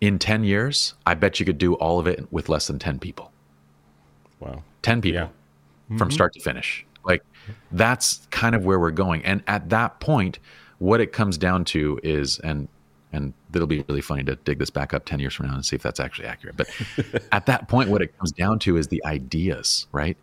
[0.00, 2.98] In 10 years, I bet you could do all of it with less than 10
[2.98, 3.30] people.
[4.40, 4.64] Wow.
[4.82, 5.26] 10 people yeah.
[5.26, 5.98] mm-hmm.
[5.98, 6.84] from start to finish.
[7.04, 7.22] Like,
[7.70, 9.24] that's kind of where we're going.
[9.24, 10.40] And at that point,
[10.78, 12.66] what it comes down to is, and
[13.54, 15.76] it'll be really funny to dig this back up 10 years from now and see
[15.76, 16.56] if that's actually accurate.
[16.56, 16.68] But
[17.32, 20.16] at that point what it comes down to is the ideas right?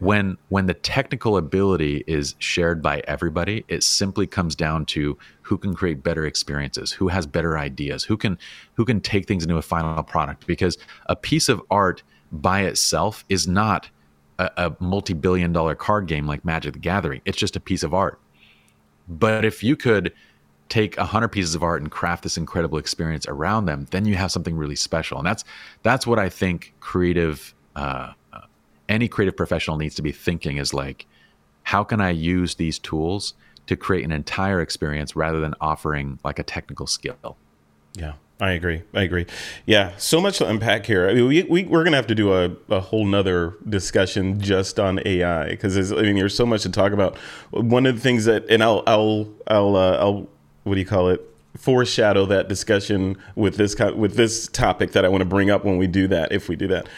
[0.00, 5.56] When when the technical ability is shared by everybody it simply comes down to who
[5.56, 8.38] can create better experiences who has better ideas who can
[8.74, 10.46] who can take things into a final product.
[10.46, 13.88] Because a piece of art by itself is not
[14.38, 17.20] a, a multi-billion dollar card game like magic the gathering.
[17.24, 18.20] It's just a piece of art.
[19.08, 20.12] But if you could
[20.68, 24.14] take a hundred pieces of art and craft this incredible experience around them, then you
[24.14, 25.18] have something really special.
[25.18, 25.44] And that's
[25.82, 28.40] that's what I think creative, uh, uh,
[28.88, 31.06] any creative professional needs to be thinking is like,
[31.64, 33.34] how can I use these tools
[33.66, 37.36] to create an entire experience rather than offering like a technical skill?
[37.94, 38.14] Yeah.
[38.40, 38.82] I agree.
[38.92, 39.26] I agree.
[39.64, 41.08] Yeah, so much to unpack here.
[41.08, 44.80] I mean, we, we we're gonna have to do a, a whole nother discussion just
[44.80, 47.16] on AI because I mean, there's so much to talk about.
[47.52, 50.28] One of the things that, and I'll I'll I'll uh, I'll
[50.64, 51.20] what do you call it?
[51.56, 55.78] Foreshadow that discussion with this with this topic that I want to bring up when
[55.78, 56.32] we do that.
[56.32, 56.88] If we do that,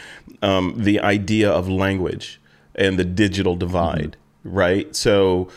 [0.41, 2.41] um, the idea of language
[2.73, 4.57] and the digital divide, mm-hmm.
[4.57, 4.95] right?
[4.95, 5.49] So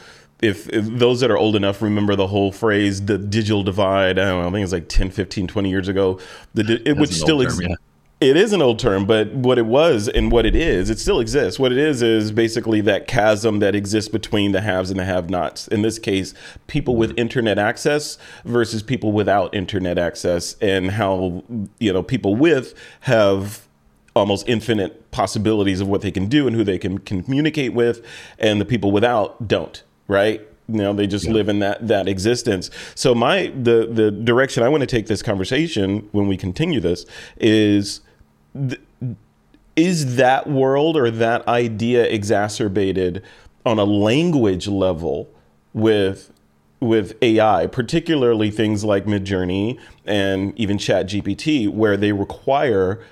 [0.43, 4.25] if, if, those that are old enough remember the whole phrase the digital divide i
[4.25, 6.19] don't know i think it's like 10 15 20 years ago
[6.55, 7.77] the it would still exist yeah.
[8.21, 11.21] It is an old term but what it was and what it is it still
[11.21, 15.05] exists what it is is basically that chasm that exists between the haves and the
[15.05, 16.35] have nots in this case
[16.67, 21.43] people with internet access versus people without internet access and how
[21.79, 23.67] you know people with have
[24.15, 28.05] almost infinite possibilities of what they can do and who they can communicate with
[28.39, 30.47] and the people without don't right?
[30.69, 31.33] You know, they just yeah.
[31.33, 32.71] live in that that existence.
[32.95, 37.07] So my the the direction I want to take this conversation when we continue this
[37.39, 38.03] is.
[38.55, 38.81] Th-
[39.77, 43.23] is that world or that idea exacerbated
[43.65, 45.29] on a language level
[45.73, 46.33] with
[46.81, 53.05] with AI, particularly things like Midjourney and even ChatGPT, where they require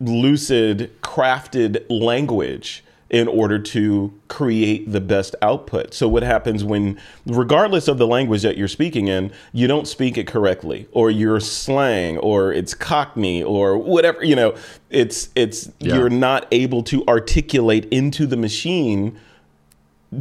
[0.00, 5.92] lucid, crafted language in order to create the best output.
[5.92, 10.16] So what happens when regardless of the language that you're speaking in, you don't speak
[10.16, 14.54] it correctly or you're slang or it's cockney or whatever, you know,
[14.90, 15.96] it's it's yeah.
[15.96, 19.18] you're not able to articulate into the machine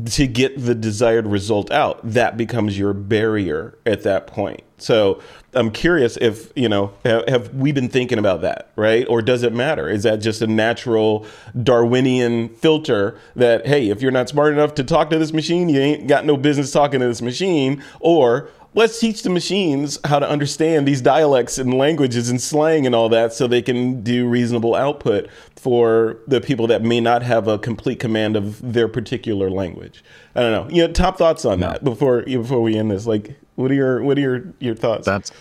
[0.06, 2.00] to get the desired result out.
[2.04, 4.62] That becomes your barrier at that point.
[4.78, 5.22] So
[5.54, 9.06] I'm curious if, you know, have, we been thinking about that, right?
[9.10, 9.90] Or does it matter?
[9.90, 11.26] Is that just a natural
[11.62, 15.80] Darwinian filter that, hey, if you're not smart enough to talk to this machine, you
[15.82, 17.84] ain't got no business talking to this machine?
[18.00, 22.94] Or let's teach the machines how to understand these dialects and languages and slang and
[22.94, 27.48] all that so they can do reasonable output for the people that may not have
[27.48, 30.04] a complete command of their particular language.
[30.36, 30.76] I don't know.
[30.76, 33.06] You know, top thoughts on that before before we end this.
[33.06, 35.06] Like what are your what are your your thoughts?
[35.06, 35.32] That's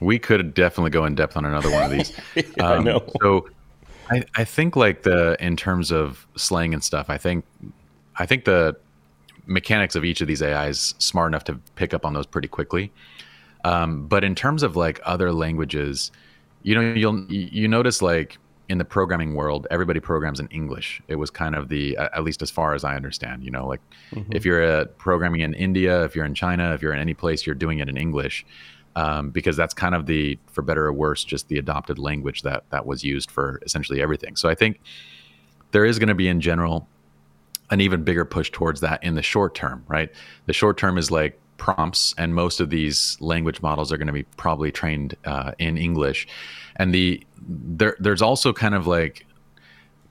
[0.00, 2.12] we could definitely go in depth on another one of these.
[2.34, 3.04] yeah, um, I know.
[3.20, 3.48] So
[4.10, 7.44] I, I think like the in terms of slang and stuff, I think
[8.16, 8.76] I think the
[9.48, 12.92] mechanics of each of these AIs smart enough to pick up on those pretty quickly.
[13.64, 16.12] Um, but in terms of like other languages,
[16.62, 21.00] you know, you'll you notice like in the programming world, everybody programs in English.
[21.08, 23.80] It was kind of the, at least as far as I understand, you know, like
[24.10, 24.30] mm-hmm.
[24.34, 27.46] if you're uh, programming in India, if you're in China, if you're in any place,
[27.46, 28.44] you're doing it in English.
[28.96, 32.64] Um, because that's kind of the, for better or worse, just the adopted language that
[32.70, 34.34] that was used for essentially everything.
[34.34, 34.80] So I think
[35.70, 36.88] there is going to be in general
[37.70, 40.10] an even bigger push towards that in the short term, right?
[40.46, 44.12] The short term is like prompts, and most of these language models are going to
[44.12, 46.26] be probably trained uh, in English
[46.78, 49.26] and the there there's also kind of like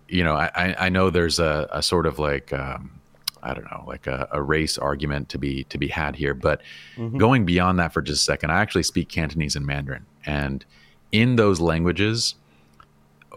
[0.08, 3.00] you know I I know there's a, a sort of like um,
[3.41, 6.62] I don't know like a, a, race argument to be to be had here, but
[6.96, 7.17] mm-hmm.
[7.17, 10.63] going beyond that for just a second, I actually speak Cantonese and Mandarin, and
[11.12, 12.36] in those languages.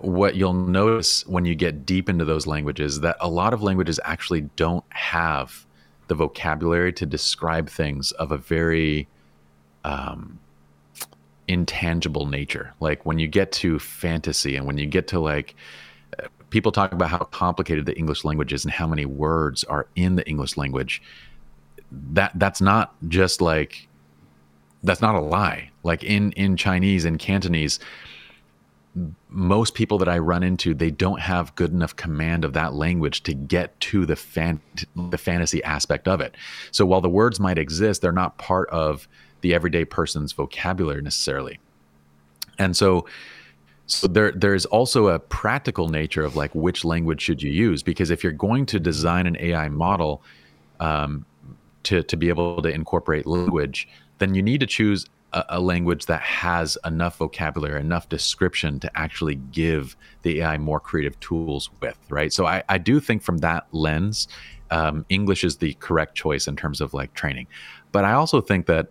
[0.00, 4.00] What you'll notice when you get deep into those languages that a lot of languages
[4.04, 5.66] actually don't have
[6.08, 9.08] the vocabulary to describe things of a very
[9.84, 10.38] um,
[11.48, 12.72] intangible nature.
[12.80, 15.54] Like when you get to fantasy and when you get to like
[16.50, 20.16] people talk about how complicated the English language is and how many words are in
[20.16, 21.02] the English language.
[22.12, 23.88] That that's not just like
[24.82, 25.70] that's not a lie.
[25.82, 27.80] Like in in Chinese and Cantonese,
[29.28, 33.22] most people that I run into, they don't have good enough command of that language
[33.24, 34.60] to get to the fan
[34.96, 36.36] the fantasy aspect of it.
[36.70, 39.08] So while the words might exist, they're not part of
[39.40, 41.58] the everyday person's vocabulary necessarily.
[42.58, 43.06] And so
[43.86, 48.10] so there there's also a practical nature of like which language should you use because
[48.10, 50.22] if you're going to design an AI model
[50.78, 51.24] um,
[51.84, 56.06] to to be able to incorporate language, then you need to choose a, a, language
[56.06, 61.98] that has enough vocabulary, enough description to actually give the AI more creative tools with,
[62.08, 62.32] right?
[62.32, 64.28] So I, I do think from that lens,
[64.70, 67.46] um, English is the correct choice in terms of like training.
[67.92, 68.88] But I also think that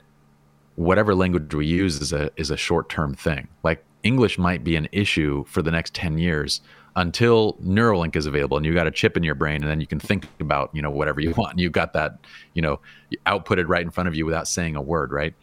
[0.76, 3.48] whatever language we use is a is a short term thing.
[3.64, 6.62] Like English might be an issue for the next 10 years
[6.96, 9.88] until Neuralink is available and you got a chip in your brain and then you
[9.88, 11.52] can think about, you know, whatever you want.
[11.52, 12.18] And you've got that,
[12.54, 12.80] you know,
[13.26, 15.34] outputted right in front of you without saying a word, right?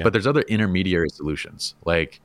[0.00, 0.04] Yeah.
[0.04, 1.74] But there's other intermediary solutions.
[1.84, 2.20] Like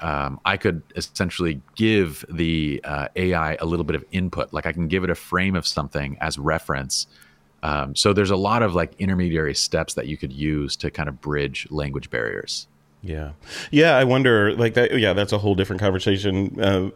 [0.00, 4.52] um, I could essentially give the uh, AI a little bit of input.
[4.52, 7.06] Like I can give it a frame of something as reference
[7.62, 11.08] um, so there's a lot of like intermediary steps that you could use to kind
[11.08, 12.66] of bridge language barriers.
[13.02, 13.32] Yeah,
[13.70, 13.96] yeah.
[13.96, 14.98] I wonder, like that.
[14.98, 16.48] Yeah, that's a whole different conversation.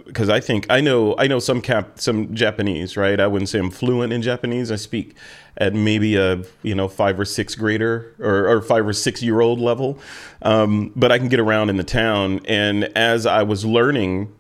[0.05, 3.19] Because uh, I think I know, I know some cap, some Japanese, right?
[3.19, 4.71] I wouldn't say I'm fluent in Japanese.
[4.71, 5.17] I speak
[5.57, 9.41] at maybe a you know five or six grader or, or five or six year
[9.41, 9.99] old level,
[10.43, 12.41] um, but I can get around in the town.
[12.47, 14.31] And as I was learning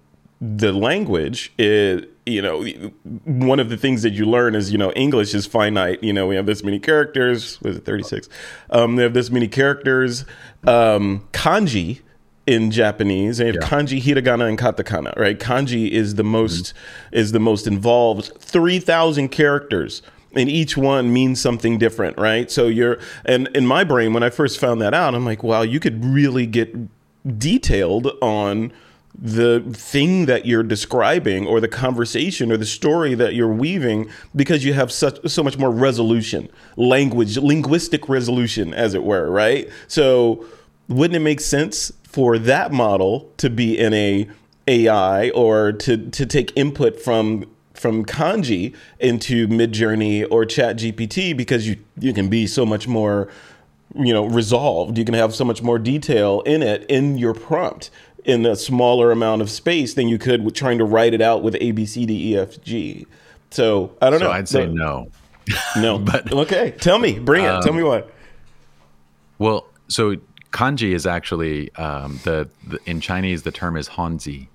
[0.41, 2.65] the language, it you know,
[3.25, 6.03] one of the things that you learn is, you know, English is finite.
[6.03, 7.61] You know, we have this many characters.
[7.61, 8.29] Was it 36?
[8.71, 10.25] Um, they have this many characters.
[10.67, 12.01] Um, kanji
[12.47, 13.61] in Japanese, and yeah.
[13.61, 15.17] kanji, hiragana, and katakana.
[15.19, 15.39] Right?
[15.39, 17.17] Kanji is the most mm-hmm.
[17.17, 18.33] is the most involved.
[18.39, 20.03] Three thousand characters
[20.37, 22.51] and each one means something different, right?
[22.51, 25.63] So you're, and in my brain, when I first found that out, I'm like, wow,
[25.63, 26.75] you could really get
[27.39, 28.73] detailed on
[29.17, 34.65] the thing that you're describing or the conversation or the story that you're weaving because
[34.65, 39.69] you have such so much more resolution language linguistic resolution as it were right?
[39.87, 40.45] So
[40.89, 44.29] wouldn't it make sense for that model to be in a
[44.67, 47.45] AI or to to take input from
[47.75, 53.29] from kanji into midjourney or chat gpt because you you can be so much more
[53.95, 54.99] you know resolved.
[54.99, 57.91] You can have so much more detail in it in your prompt
[58.25, 61.43] in a smaller amount of space than you could with trying to write it out
[61.43, 63.07] with A B C D E F G.
[63.51, 64.27] So I don't know.
[64.27, 64.39] so know.
[64.39, 65.09] I'd say no.
[65.77, 66.71] No, but okay.
[66.79, 67.49] Tell me, bring it.
[67.49, 68.11] Um, Tell me what.
[69.39, 70.17] Well, so
[70.53, 74.49] kanji is actually um, the, the, in Chinese the term is hanzi.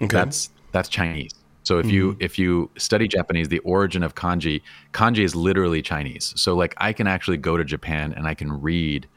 [0.00, 0.06] Okay.
[0.06, 1.32] That's that's Chinese.
[1.64, 1.94] So if mm-hmm.
[1.94, 4.62] you if you study Japanese, the origin of kanji,
[4.92, 6.32] kanji is literally Chinese.
[6.36, 9.08] So like I can actually go to Japan and I can read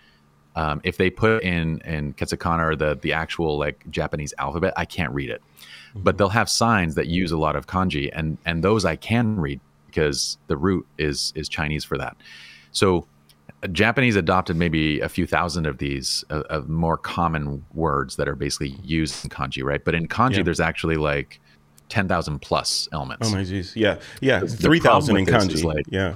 [0.56, 4.86] um, if they put in in katakana or the the actual like Japanese alphabet, I
[4.86, 5.42] can't read it.
[5.42, 6.02] Mm-hmm.
[6.04, 9.40] But they'll have signs that use a lot of kanji, and and those I can
[9.40, 12.18] read because the root is is Chinese for that.
[12.72, 13.08] So
[13.64, 18.28] uh, Japanese adopted maybe a few thousand of these uh, of more common words that
[18.28, 19.84] are basically used in kanji, right?
[19.84, 20.44] But in kanji, yeah.
[20.44, 21.40] there's actually like
[21.90, 23.28] ten thousand plus elements.
[23.28, 26.16] Oh my jeez, yeah, yeah, three thousand in kanji, like, yeah.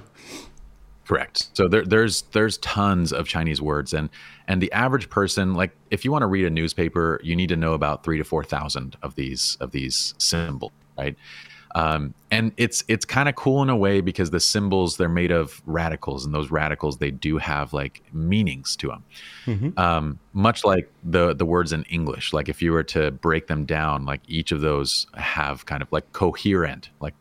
[1.05, 1.49] Correct.
[1.53, 4.09] So there, there's there's tons of Chinese words, and
[4.47, 7.57] and the average person, like if you want to read a newspaper, you need to
[7.57, 11.15] know about three to four thousand of these of these symbols, right?
[11.75, 15.31] Um, and it's it's kind of cool in a way because the symbols they're made
[15.31, 19.03] of radicals, and those radicals they do have like meanings to them.
[19.45, 19.79] Mm-hmm.
[19.79, 23.65] Um, much like the the words in English, like if you were to break them
[23.65, 27.15] down, like each of those have kind of like coherent, like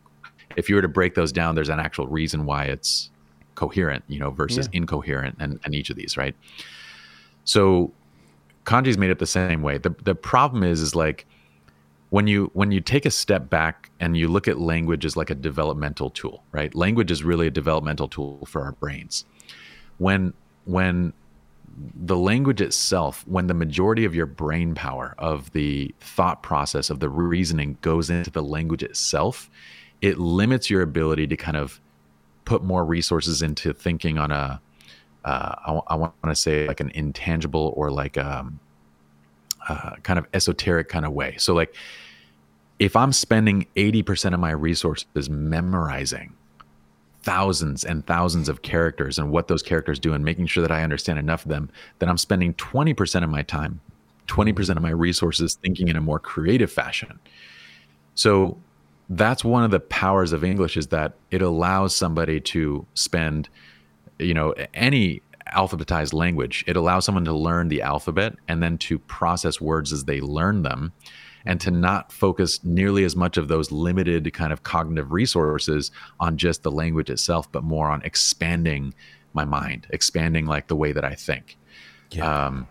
[0.55, 3.09] if you were to break those down, there's an actual reason why it's
[3.55, 4.79] coherent, you know, versus yeah.
[4.79, 6.35] incoherent and, and each of these, right?
[7.45, 7.91] So
[8.65, 9.77] kanji is made up the same way.
[9.77, 11.25] The the problem is is like
[12.09, 15.29] when you when you take a step back and you look at language as like
[15.29, 16.73] a developmental tool, right?
[16.75, 19.25] Language is really a developmental tool for our brains.
[19.97, 20.33] When
[20.65, 21.13] when
[21.95, 26.99] the language itself, when the majority of your brain power, of the thought process, of
[26.99, 29.49] the reasoning goes into the language itself,
[30.01, 31.81] it limits your ability to kind of
[32.45, 34.61] put more resources into thinking on a
[35.25, 38.45] uh, I, I want to say like an intangible or like a,
[39.69, 41.35] uh, kind of esoteric kind of way.
[41.37, 41.73] So like
[42.79, 46.33] if I'm spending 80% of my resources memorizing
[47.21, 50.83] thousands and thousands of characters and what those characters do and making sure that I
[50.83, 51.69] understand enough of them,
[51.99, 53.79] then I'm spending 20% of my time,
[54.27, 57.17] 20% of my resources thinking in a more creative fashion.
[58.15, 58.57] So
[59.09, 63.49] that's one of the powers of English is that it allows somebody to spend,
[64.19, 65.21] you know, any
[65.53, 66.63] alphabetized language.
[66.67, 70.63] It allows someone to learn the alphabet and then to process words as they learn
[70.63, 70.93] them
[71.45, 76.37] and to not focus nearly as much of those limited kind of cognitive resources on
[76.37, 78.93] just the language itself, but more on expanding
[79.33, 81.57] my mind, expanding like the way that I think.
[82.11, 82.45] Yeah.
[82.45, 82.67] Um,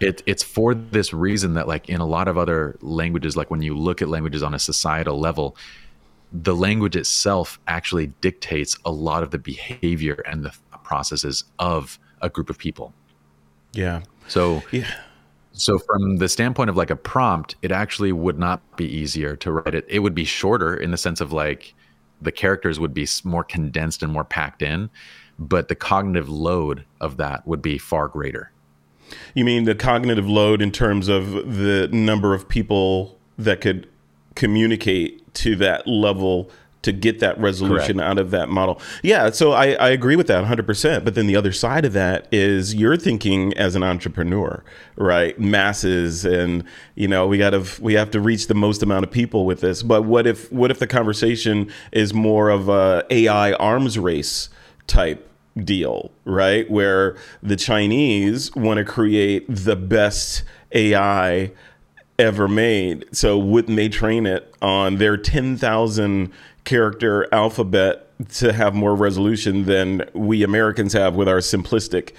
[0.00, 3.62] it, it's for this reason that like in a lot of other languages like when
[3.62, 5.56] you look at languages on a societal level
[6.32, 10.52] the language itself actually dictates a lot of the behavior and the
[10.84, 12.92] processes of a group of people.
[13.72, 14.02] Yeah.
[14.28, 14.90] So yeah.
[15.52, 19.52] so from the standpoint of like a prompt it actually would not be easier to
[19.52, 19.84] write it.
[19.88, 21.74] It would be shorter in the sense of like
[22.20, 24.90] the characters would be more condensed and more packed in
[25.38, 28.50] but the cognitive load of that would be far greater
[29.34, 33.88] you mean the cognitive load in terms of the number of people that could
[34.34, 36.50] communicate to that level
[36.82, 38.10] to get that resolution Correct.
[38.10, 38.80] out of that model.
[39.02, 41.04] Yeah, so I, I agree with that 100%.
[41.04, 44.62] But then the other side of that is you're thinking as an entrepreneur,
[44.96, 45.38] right?
[45.38, 49.10] Masses and, you know, we got to we have to reach the most amount of
[49.10, 49.82] people with this.
[49.82, 54.48] But what if what if the conversation is more of a AI arms race
[54.86, 55.27] type
[55.64, 56.68] deal, right?
[56.70, 60.42] Where the Chinese want to create the best
[60.72, 61.52] AI
[62.18, 63.04] ever made.
[63.12, 66.32] So wouldn't they train it on their 10,000
[66.64, 72.12] character alphabet to have more resolution than we Americans have with our simplistic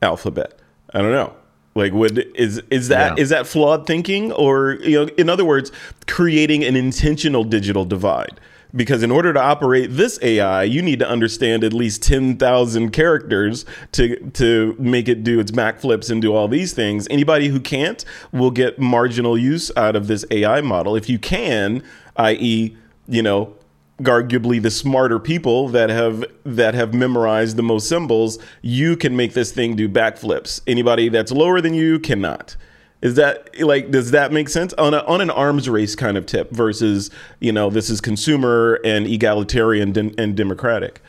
[0.00, 0.58] alphabet?
[0.92, 1.34] I don't know.
[1.74, 3.22] Like would is is that yeah.
[3.22, 5.72] is that flawed thinking or you know in other words
[6.06, 8.38] creating an intentional digital divide?
[8.74, 13.64] Because in order to operate this AI, you need to understand at least 10,000 characters
[13.92, 17.06] to to make it do its backflips and do all these things.
[17.10, 20.96] Anybody who can't will get marginal use out of this AI model.
[20.96, 21.82] If you can,
[22.16, 22.76] i.e.,
[23.08, 23.54] you know,
[24.00, 29.34] arguably the smarter people that have that have memorized the most symbols, you can make
[29.34, 30.60] this thing do backflips.
[30.66, 32.56] Anybody that's lower than you cannot.
[33.02, 36.24] Is that like does that make sense on a, on an arms race kind of
[36.24, 41.02] tip versus you know this is consumer and egalitarian and democratic?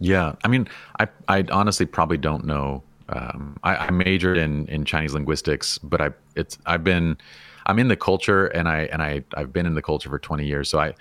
[0.00, 0.66] Yeah, I mean,
[0.98, 2.82] I I honestly probably don't know.
[3.10, 7.18] Um, I, I, majored in in Chinese linguistics, but I it's I've been
[7.66, 10.46] I'm in the culture and I and I I've been in the culture for 20
[10.46, 10.94] years, so I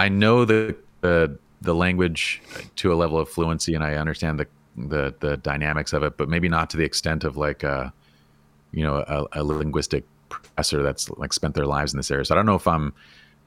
[0.00, 2.42] I know the the the language
[2.74, 6.28] to a level of fluency and I understand the the the dynamics of it, but
[6.28, 7.62] maybe not to the extent of like.
[7.62, 7.90] Uh,
[8.72, 12.24] you know a, a, linguistic professor that's like spent their lives in this area.
[12.24, 12.92] So I don't know if I'm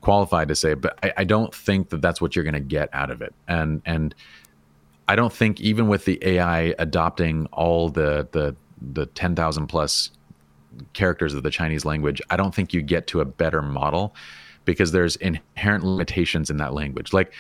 [0.02, 2.90] qualified to say, but I, I don't think that that's what you're going to get
[2.94, 3.34] out of it.
[3.48, 4.14] And and
[5.08, 8.56] I don't think even with the AI adopting all the the
[8.94, 10.12] the ten thousand plus
[10.94, 14.16] characters of the Chinese language, I don't think you get to a better model
[14.66, 17.14] because there's inherent limitations in that language.
[17.14, 17.34] Like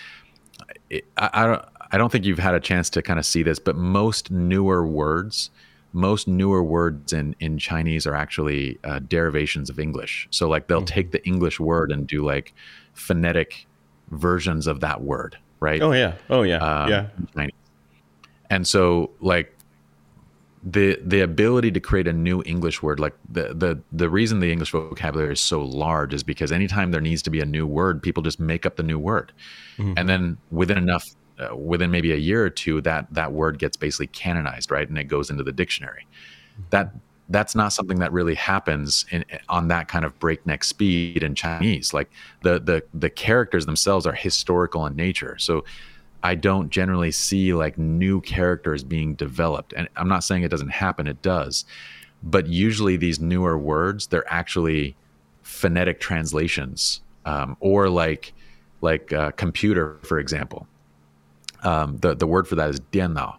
[0.92, 3.60] I, I don't I don't think you've had a chance to kind of see this,
[3.60, 5.52] but most newer words
[5.94, 10.28] most newer words in in Chinese are actually uh, derivations of English.
[10.32, 10.86] So like they'll mm-hmm.
[10.86, 12.54] take the English word and do like
[12.94, 13.68] phonetic
[14.10, 15.82] versions of that word, right?
[15.82, 17.08] Oh yeah, oh yeah, um, yeah.
[17.36, 17.54] Chinese.
[18.50, 19.56] And so like
[20.64, 24.52] the the ability to create a new English word, like the the the reason the
[24.52, 28.02] English vocabulary is so large is because anytime there needs to be a new word,
[28.02, 29.32] people just make up the new word,
[29.78, 29.94] mm-hmm.
[29.98, 31.06] and then within enough
[31.40, 34.98] uh, within maybe a year or two, that that word gets basically canonized, right, and
[34.98, 36.06] it goes into the dictionary.
[36.70, 36.94] That
[37.30, 41.94] that's not something that really happens in, on that kind of breakneck speed in Chinese.
[41.94, 42.12] Like
[42.42, 45.66] the the the characters themselves are historical in nature, so
[46.22, 49.74] I don't generally see like new characters being developed.
[49.76, 51.66] And I'm not saying it doesn't happen; it does.
[52.22, 54.96] But usually, these newer words they're actually
[55.42, 58.34] phonetic translations, um, or like
[58.82, 60.68] like uh, computer, for example
[61.64, 63.36] um, the the word for that is diannao,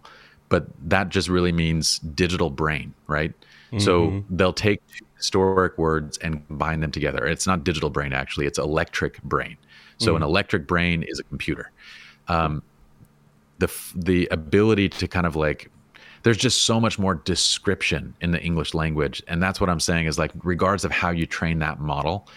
[0.49, 3.31] but that just really means digital brain, right?
[3.71, 3.79] Mm-hmm.
[3.79, 4.81] So they'll take
[5.17, 7.25] historic words and combine them together.
[7.25, 9.57] It's not digital brain actually; it's electric brain.
[9.97, 10.17] So mm-hmm.
[10.17, 11.71] an electric brain is a computer.
[12.27, 12.63] Um,
[13.59, 15.71] the the ability to kind of like
[16.23, 20.07] there's just so much more description in the English language, and that's what I'm saying
[20.07, 22.27] is like regards of how you train that model.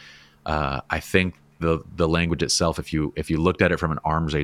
[0.46, 3.92] Uh, I think the the language itself if you if you looked at it from
[3.92, 4.34] an arms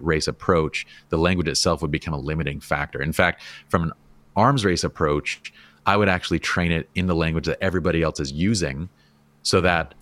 [0.00, 3.00] race, approach the language itself would become a limiting factor.
[3.00, 3.92] In fact from an
[4.36, 5.52] arms race approach
[5.86, 8.88] i would actually train it in the language that everybody else is using
[9.42, 9.94] so that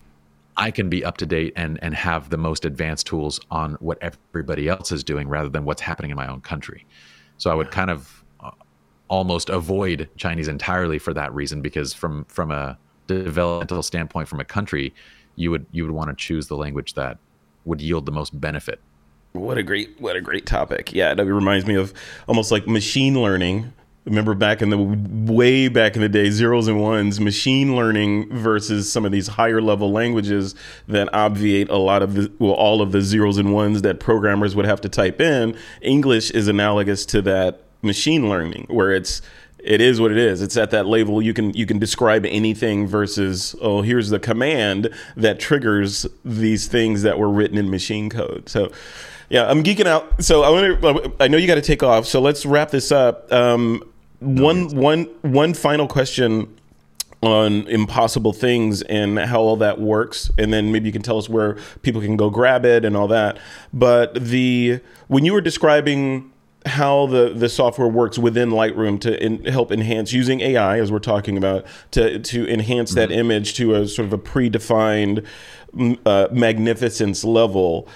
[0.57, 3.99] i can be up to date and and have the most advanced tools on what
[4.03, 6.87] everybody else is doing rather than what's happening in my own country.
[7.39, 8.51] So i would kind of uh,
[9.09, 14.45] almost avoid chinese entirely for that reason because from from a developmental standpoint from a
[14.45, 14.93] country
[15.37, 17.19] you would you would want to choose the language that
[17.65, 18.81] would yield the most benefit.
[19.33, 20.93] What a great what a great topic.
[20.93, 21.93] Yeah, that reminds me of
[22.27, 23.73] almost like machine learning.
[24.05, 28.91] Remember back in the way back in the day, zeros and ones, machine learning versus
[28.91, 30.55] some of these higher level languages
[30.87, 34.55] that obviate a lot of the well, all of the zeros and ones that programmers
[34.55, 35.57] would have to type in.
[35.83, 39.23] English is analogous to that machine learning, where it's
[39.67, 40.41] it is what it is.
[40.41, 44.91] It's at that level you can you can describe anything versus oh here's the command
[45.17, 48.49] that triggers these things that were written in machine code.
[48.49, 48.71] So
[49.29, 50.23] yeah, I'm geeking out.
[50.25, 52.07] So I want I know you got to take off.
[52.07, 53.31] So let's wrap this up.
[53.33, 53.83] Um,
[54.21, 56.57] one one one final question
[57.23, 61.29] on impossible things and how all that works and then maybe you can tell us
[61.29, 63.39] where people can go grab it and all that
[63.73, 66.31] but the when you were describing
[66.67, 70.99] how the, the software works within Lightroom to in, help enhance using AI, as we're
[70.99, 73.01] talking about, to to enhance mm-hmm.
[73.01, 75.25] that image to a sort of a predefined
[76.05, 77.89] uh, magnificence level.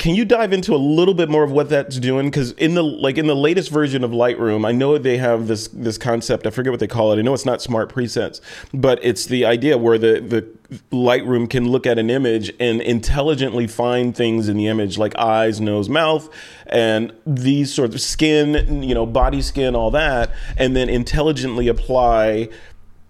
[0.00, 2.30] Can you dive into a little bit more of what that's doing?
[2.30, 5.68] Because in the like in the latest version of Lightroom, I know they have this
[5.68, 6.46] this concept.
[6.46, 7.18] I forget what they call it.
[7.18, 8.40] I know it's not smart presets,
[8.72, 13.66] but it's the idea where the the Lightroom can look at an image and intelligently
[13.66, 16.30] find things in the image like eyes, nose, mouth,
[16.68, 22.48] and these sort of skin, you know, body skin, all that, and then intelligently apply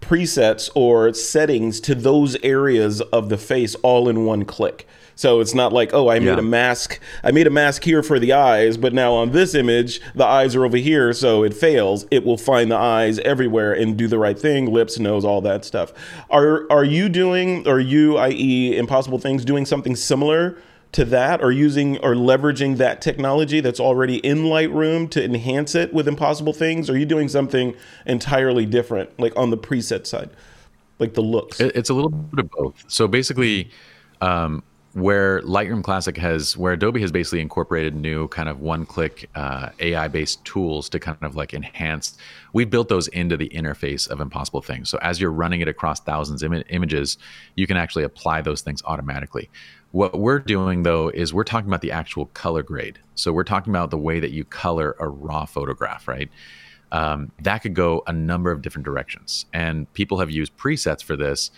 [0.01, 4.89] presets or settings to those areas of the face all in one click.
[5.21, 6.39] So it's not like, oh, I made yeah.
[6.39, 6.99] a mask.
[7.23, 10.57] I made a mask here for the eyes, but now on this image, the eyes
[10.57, 12.07] are over here, so it fails.
[12.11, 15.67] It will find the eyes everywhere and do the right thing, lips, nose, all that
[15.67, 15.93] stuff.
[16.31, 20.57] Are are you doing, or you, i.e., Impossible Things, doing something similar?
[20.93, 25.95] to that or using or leveraging that technology that's already in Lightroom to enhance it
[25.95, 26.91] with impossible things?
[26.91, 30.31] Or are you doing something entirely different, like on the preset side,
[30.99, 31.61] like the looks?
[31.61, 32.85] It's a little bit of both.
[32.89, 33.71] So basically,
[34.21, 39.69] um, where Lightroom Classic has, where Adobe has basically incorporated new kind of one-click uh,
[39.79, 42.19] AI-based tools to kind of like enhance.
[42.53, 44.89] We built those into the interface of Impossible Things.
[44.89, 47.19] So as you're running it across thousands of Im- images,
[47.55, 49.49] you can actually apply those things automatically.
[49.93, 52.99] What we're doing though is we're talking about the actual color grade.
[53.15, 56.31] So we're talking about the way that you color a raw photograph, right?
[56.93, 61.17] Um, that could go a number of different directions, and people have used presets for
[61.17, 61.53] this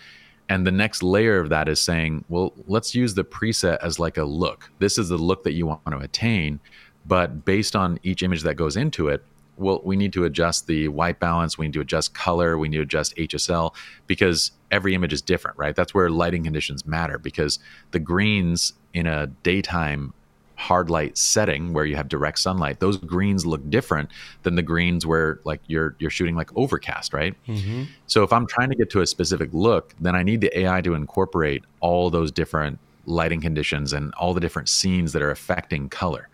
[0.49, 4.17] and the next layer of that is saying, well, let's use the preset as like
[4.17, 4.69] a look.
[4.79, 6.59] This is the look that you want to attain.
[7.05, 9.23] But based on each image that goes into it,
[9.57, 12.77] well, we need to adjust the white balance, we need to adjust color, we need
[12.77, 13.73] to adjust HSL
[14.07, 15.75] because every image is different, right?
[15.75, 17.59] That's where lighting conditions matter because
[17.91, 20.13] the greens in a daytime
[20.55, 24.09] hard light setting where you have direct sunlight, those greens look different
[24.43, 27.35] than the greens where like you're you're shooting like overcast, right?
[27.47, 27.83] Mm-hmm.
[28.07, 30.81] So if I'm trying to get to a specific look, then I need the AI
[30.81, 35.89] to incorporate all those different lighting conditions and all the different scenes that are affecting
[35.89, 36.29] color.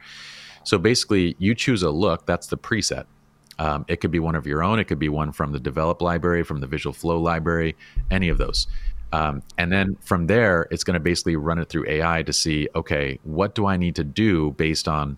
[0.63, 2.25] So basically, you choose a look.
[2.25, 3.05] That's the preset.
[3.57, 4.79] Um, it could be one of your own.
[4.79, 7.75] It could be one from the DVLOP library, from the Visual Flow library,
[8.09, 8.67] any of those.
[9.11, 12.67] Um, and then from there, it's going to basically run it through AI to see,
[12.75, 15.17] okay, what do I need to do based on,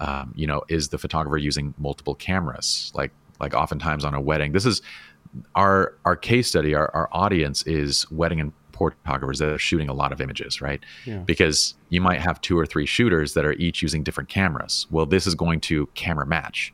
[0.00, 2.90] um, you know, is the photographer using multiple cameras?
[2.94, 4.82] Like, like oftentimes on a wedding, this is
[5.54, 6.74] our our case study.
[6.74, 10.60] Our our audience is wedding and port photographers that are shooting a lot of images,
[10.60, 10.80] right?
[11.04, 11.18] Yeah.
[11.18, 14.86] Because you might have two or three shooters that are each using different cameras.
[14.90, 16.72] Well, this is going to camera match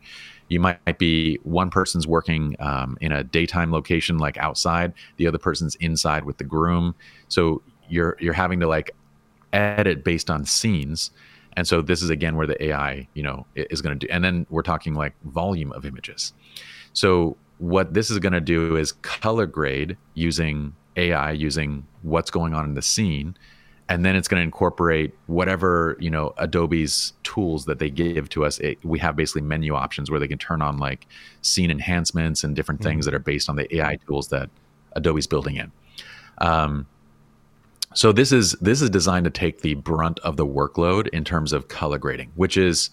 [0.49, 5.39] you might be one person's working um, in a daytime location like outside the other
[5.39, 6.95] person's inside with the groom.
[7.29, 8.91] So you're you're having to like
[9.53, 11.11] edit based on scenes.
[11.57, 14.23] And so this is again where the ai you know is going to do and
[14.23, 16.33] then we're talking like volume of images.
[16.93, 22.55] So what this is going to do is color grade using ai using what's going
[22.55, 23.37] on in the scene
[23.89, 28.45] and then it's going to incorporate whatever you know adobe's tools that they give to
[28.45, 31.07] us it, we have basically menu options where they can turn on like
[31.43, 33.13] scene enhancements and different things mm-hmm.
[33.13, 34.49] that are based on the ai tools that
[34.93, 35.73] adobe's building in
[36.39, 36.87] um,
[37.95, 41.53] so this is this is designed to take the brunt of the workload in terms
[41.53, 42.91] of color grading which is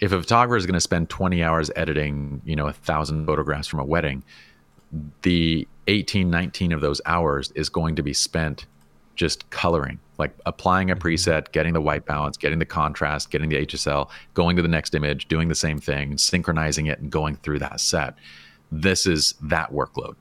[0.00, 3.68] if a photographer is going to spend 20 hours editing you know a thousand photographs
[3.68, 4.22] from a wedding
[5.22, 8.66] the 18 19 of those hours is going to be spent
[9.22, 11.06] just coloring, like applying a mm-hmm.
[11.06, 14.96] preset, getting the white balance, getting the contrast, getting the HSL, going to the next
[14.96, 18.16] image, doing the same thing, synchronizing it, and going through that set.
[18.72, 20.16] This is that workload.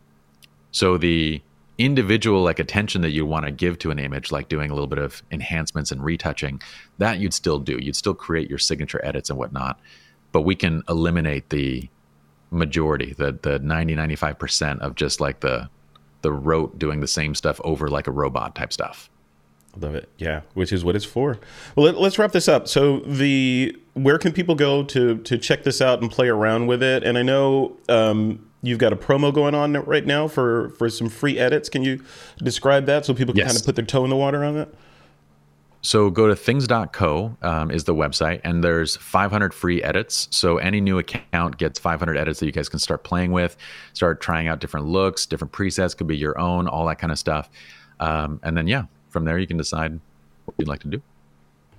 [0.72, 1.42] So the
[1.80, 4.86] individual like attention that you want to give to an image, like doing a little
[4.86, 6.62] bit of enhancements and retouching,
[7.00, 7.80] that you'd still do.
[7.82, 9.80] You'd still create your signature edits and whatnot.
[10.32, 11.90] But we can eliminate the
[12.52, 15.70] majority, the the 90, 95% of just like the
[16.22, 19.10] the rote doing the same stuff over like a robot type stuff.
[19.80, 20.10] Love it.
[20.18, 21.40] Yeah, which is what it's for.
[21.76, 22.68] Well, let, us wrap this up.
[22.68, 26.84] So the where can people go to to check this out and play around with
[26.84, 27.04] it?
[27.04, 31.08] And I know um, you've got a promo going on right now for for some
[31.08, 31.70] free edits.
[31.70, 32.04] Can you
[32.40, 33.48] describe that so people can yes.
[33.48, 34.70] kind of put their toe in the water on that?
[35.82, 40.28] So go to things.co um, is the website, and there's 500 free edits.
[40.32, 43.58] So any new account gets 500 edits that you guys can start playing with,
[43.94, 47.18] start trying out different looks, different presets, could be your own, all that kind of
[47.18, 47.50] stuff.
[48.00, 50.00] Um, and then yeah, from there you can decide
[50.46, 51.02] what you'd like to do.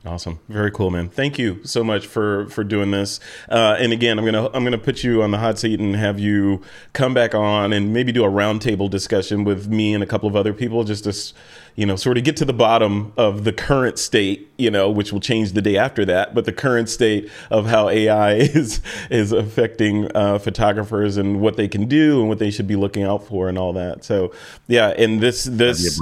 [0.04, 1.08] Awesome, very cool, man.
[1.08, 3.20] Thank you so much for for doing this.
[3.48, 6.18] Uh, and again, I'm gonna I'm gonna put you on the hot seat and have
[6.18, 6.60] you
[6.92, 10.34] come back on and maybe do a roundtable discussion with me and a couple of
[10.34, 11.34] other people, just to
[11.76, 15.12] you know sort of get to the bottom of the current state you know, which
[15.12, 16.34] will change the day after that.
[16.34, 21.68] But the current state of how AI is is affecting uh, photographers and what they
[21.68, 24.04] can do and what they should be looking out for and all that.
[24.04, 24.32] So
[24.68, 26.00] yeah, and this this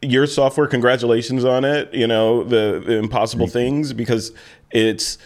[0.00, 1.92] your software, congratulations on it.
[1.92, 4.32] You know the, the impossible Thank things because
[4.70, 5.18] it's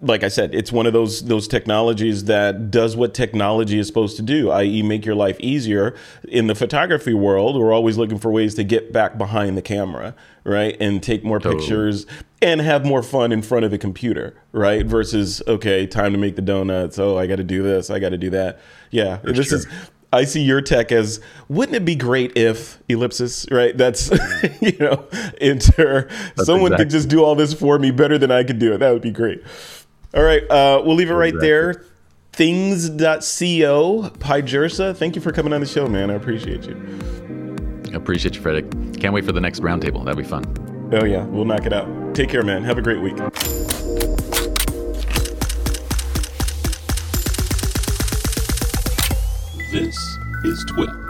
[0.00, 4.16] like I said, it's one of those those technologies that does what technology is supposed
[4.16, 5.94] to do, i.e., make your life easier.
[6.28, 10.14] In the photography world, we're always looking for ways to get back behind the camera,
[10.44, 11.60] right, and take more totally.
[11.60, 12.06] pictures
[12.40, 14.86] and have more fun in front of the computer, right?
[14.86, 16.98] Versus okay, time to make the donuts.
[16.98, 17.90] Oh, I got to do this.
[17.90, 18.60] I got to do that.
[18.90, 19.66] Yeah, this is.
[20.10, 23.76] I see your tech as wouldn't it be great if ellipsis, right?
[23.76, 24.10] That's
[24.62, 25.06] you know,
[25.40, 26.84] enter That's someone exactly.
[26.84, 28.78] could just do all this for me better than I could do it.
[28.78, 29.42] That would be great.
[30.14, 31.84] All right, uh, we'll leave it right there.
[32.32, 36.10] Things.co, Pye Jirsa, thank you for coming on the show, man.
[36.10, 36.76] I appreciate you.
[37.92, 38.70] I appreciate you, Frederick.
[39.00, 40.04] Can't wait for the next roundtable.
[40.04, 40.44] That'll be fun.
[40.92, 42.14] Oh, yeah, we'll knock it out.
[42.14, 42.62] Take care, man.
[42.64, 43.16] Have a great week.
[49.70, 49.96] This
[50.44, 51.07] is TWIP.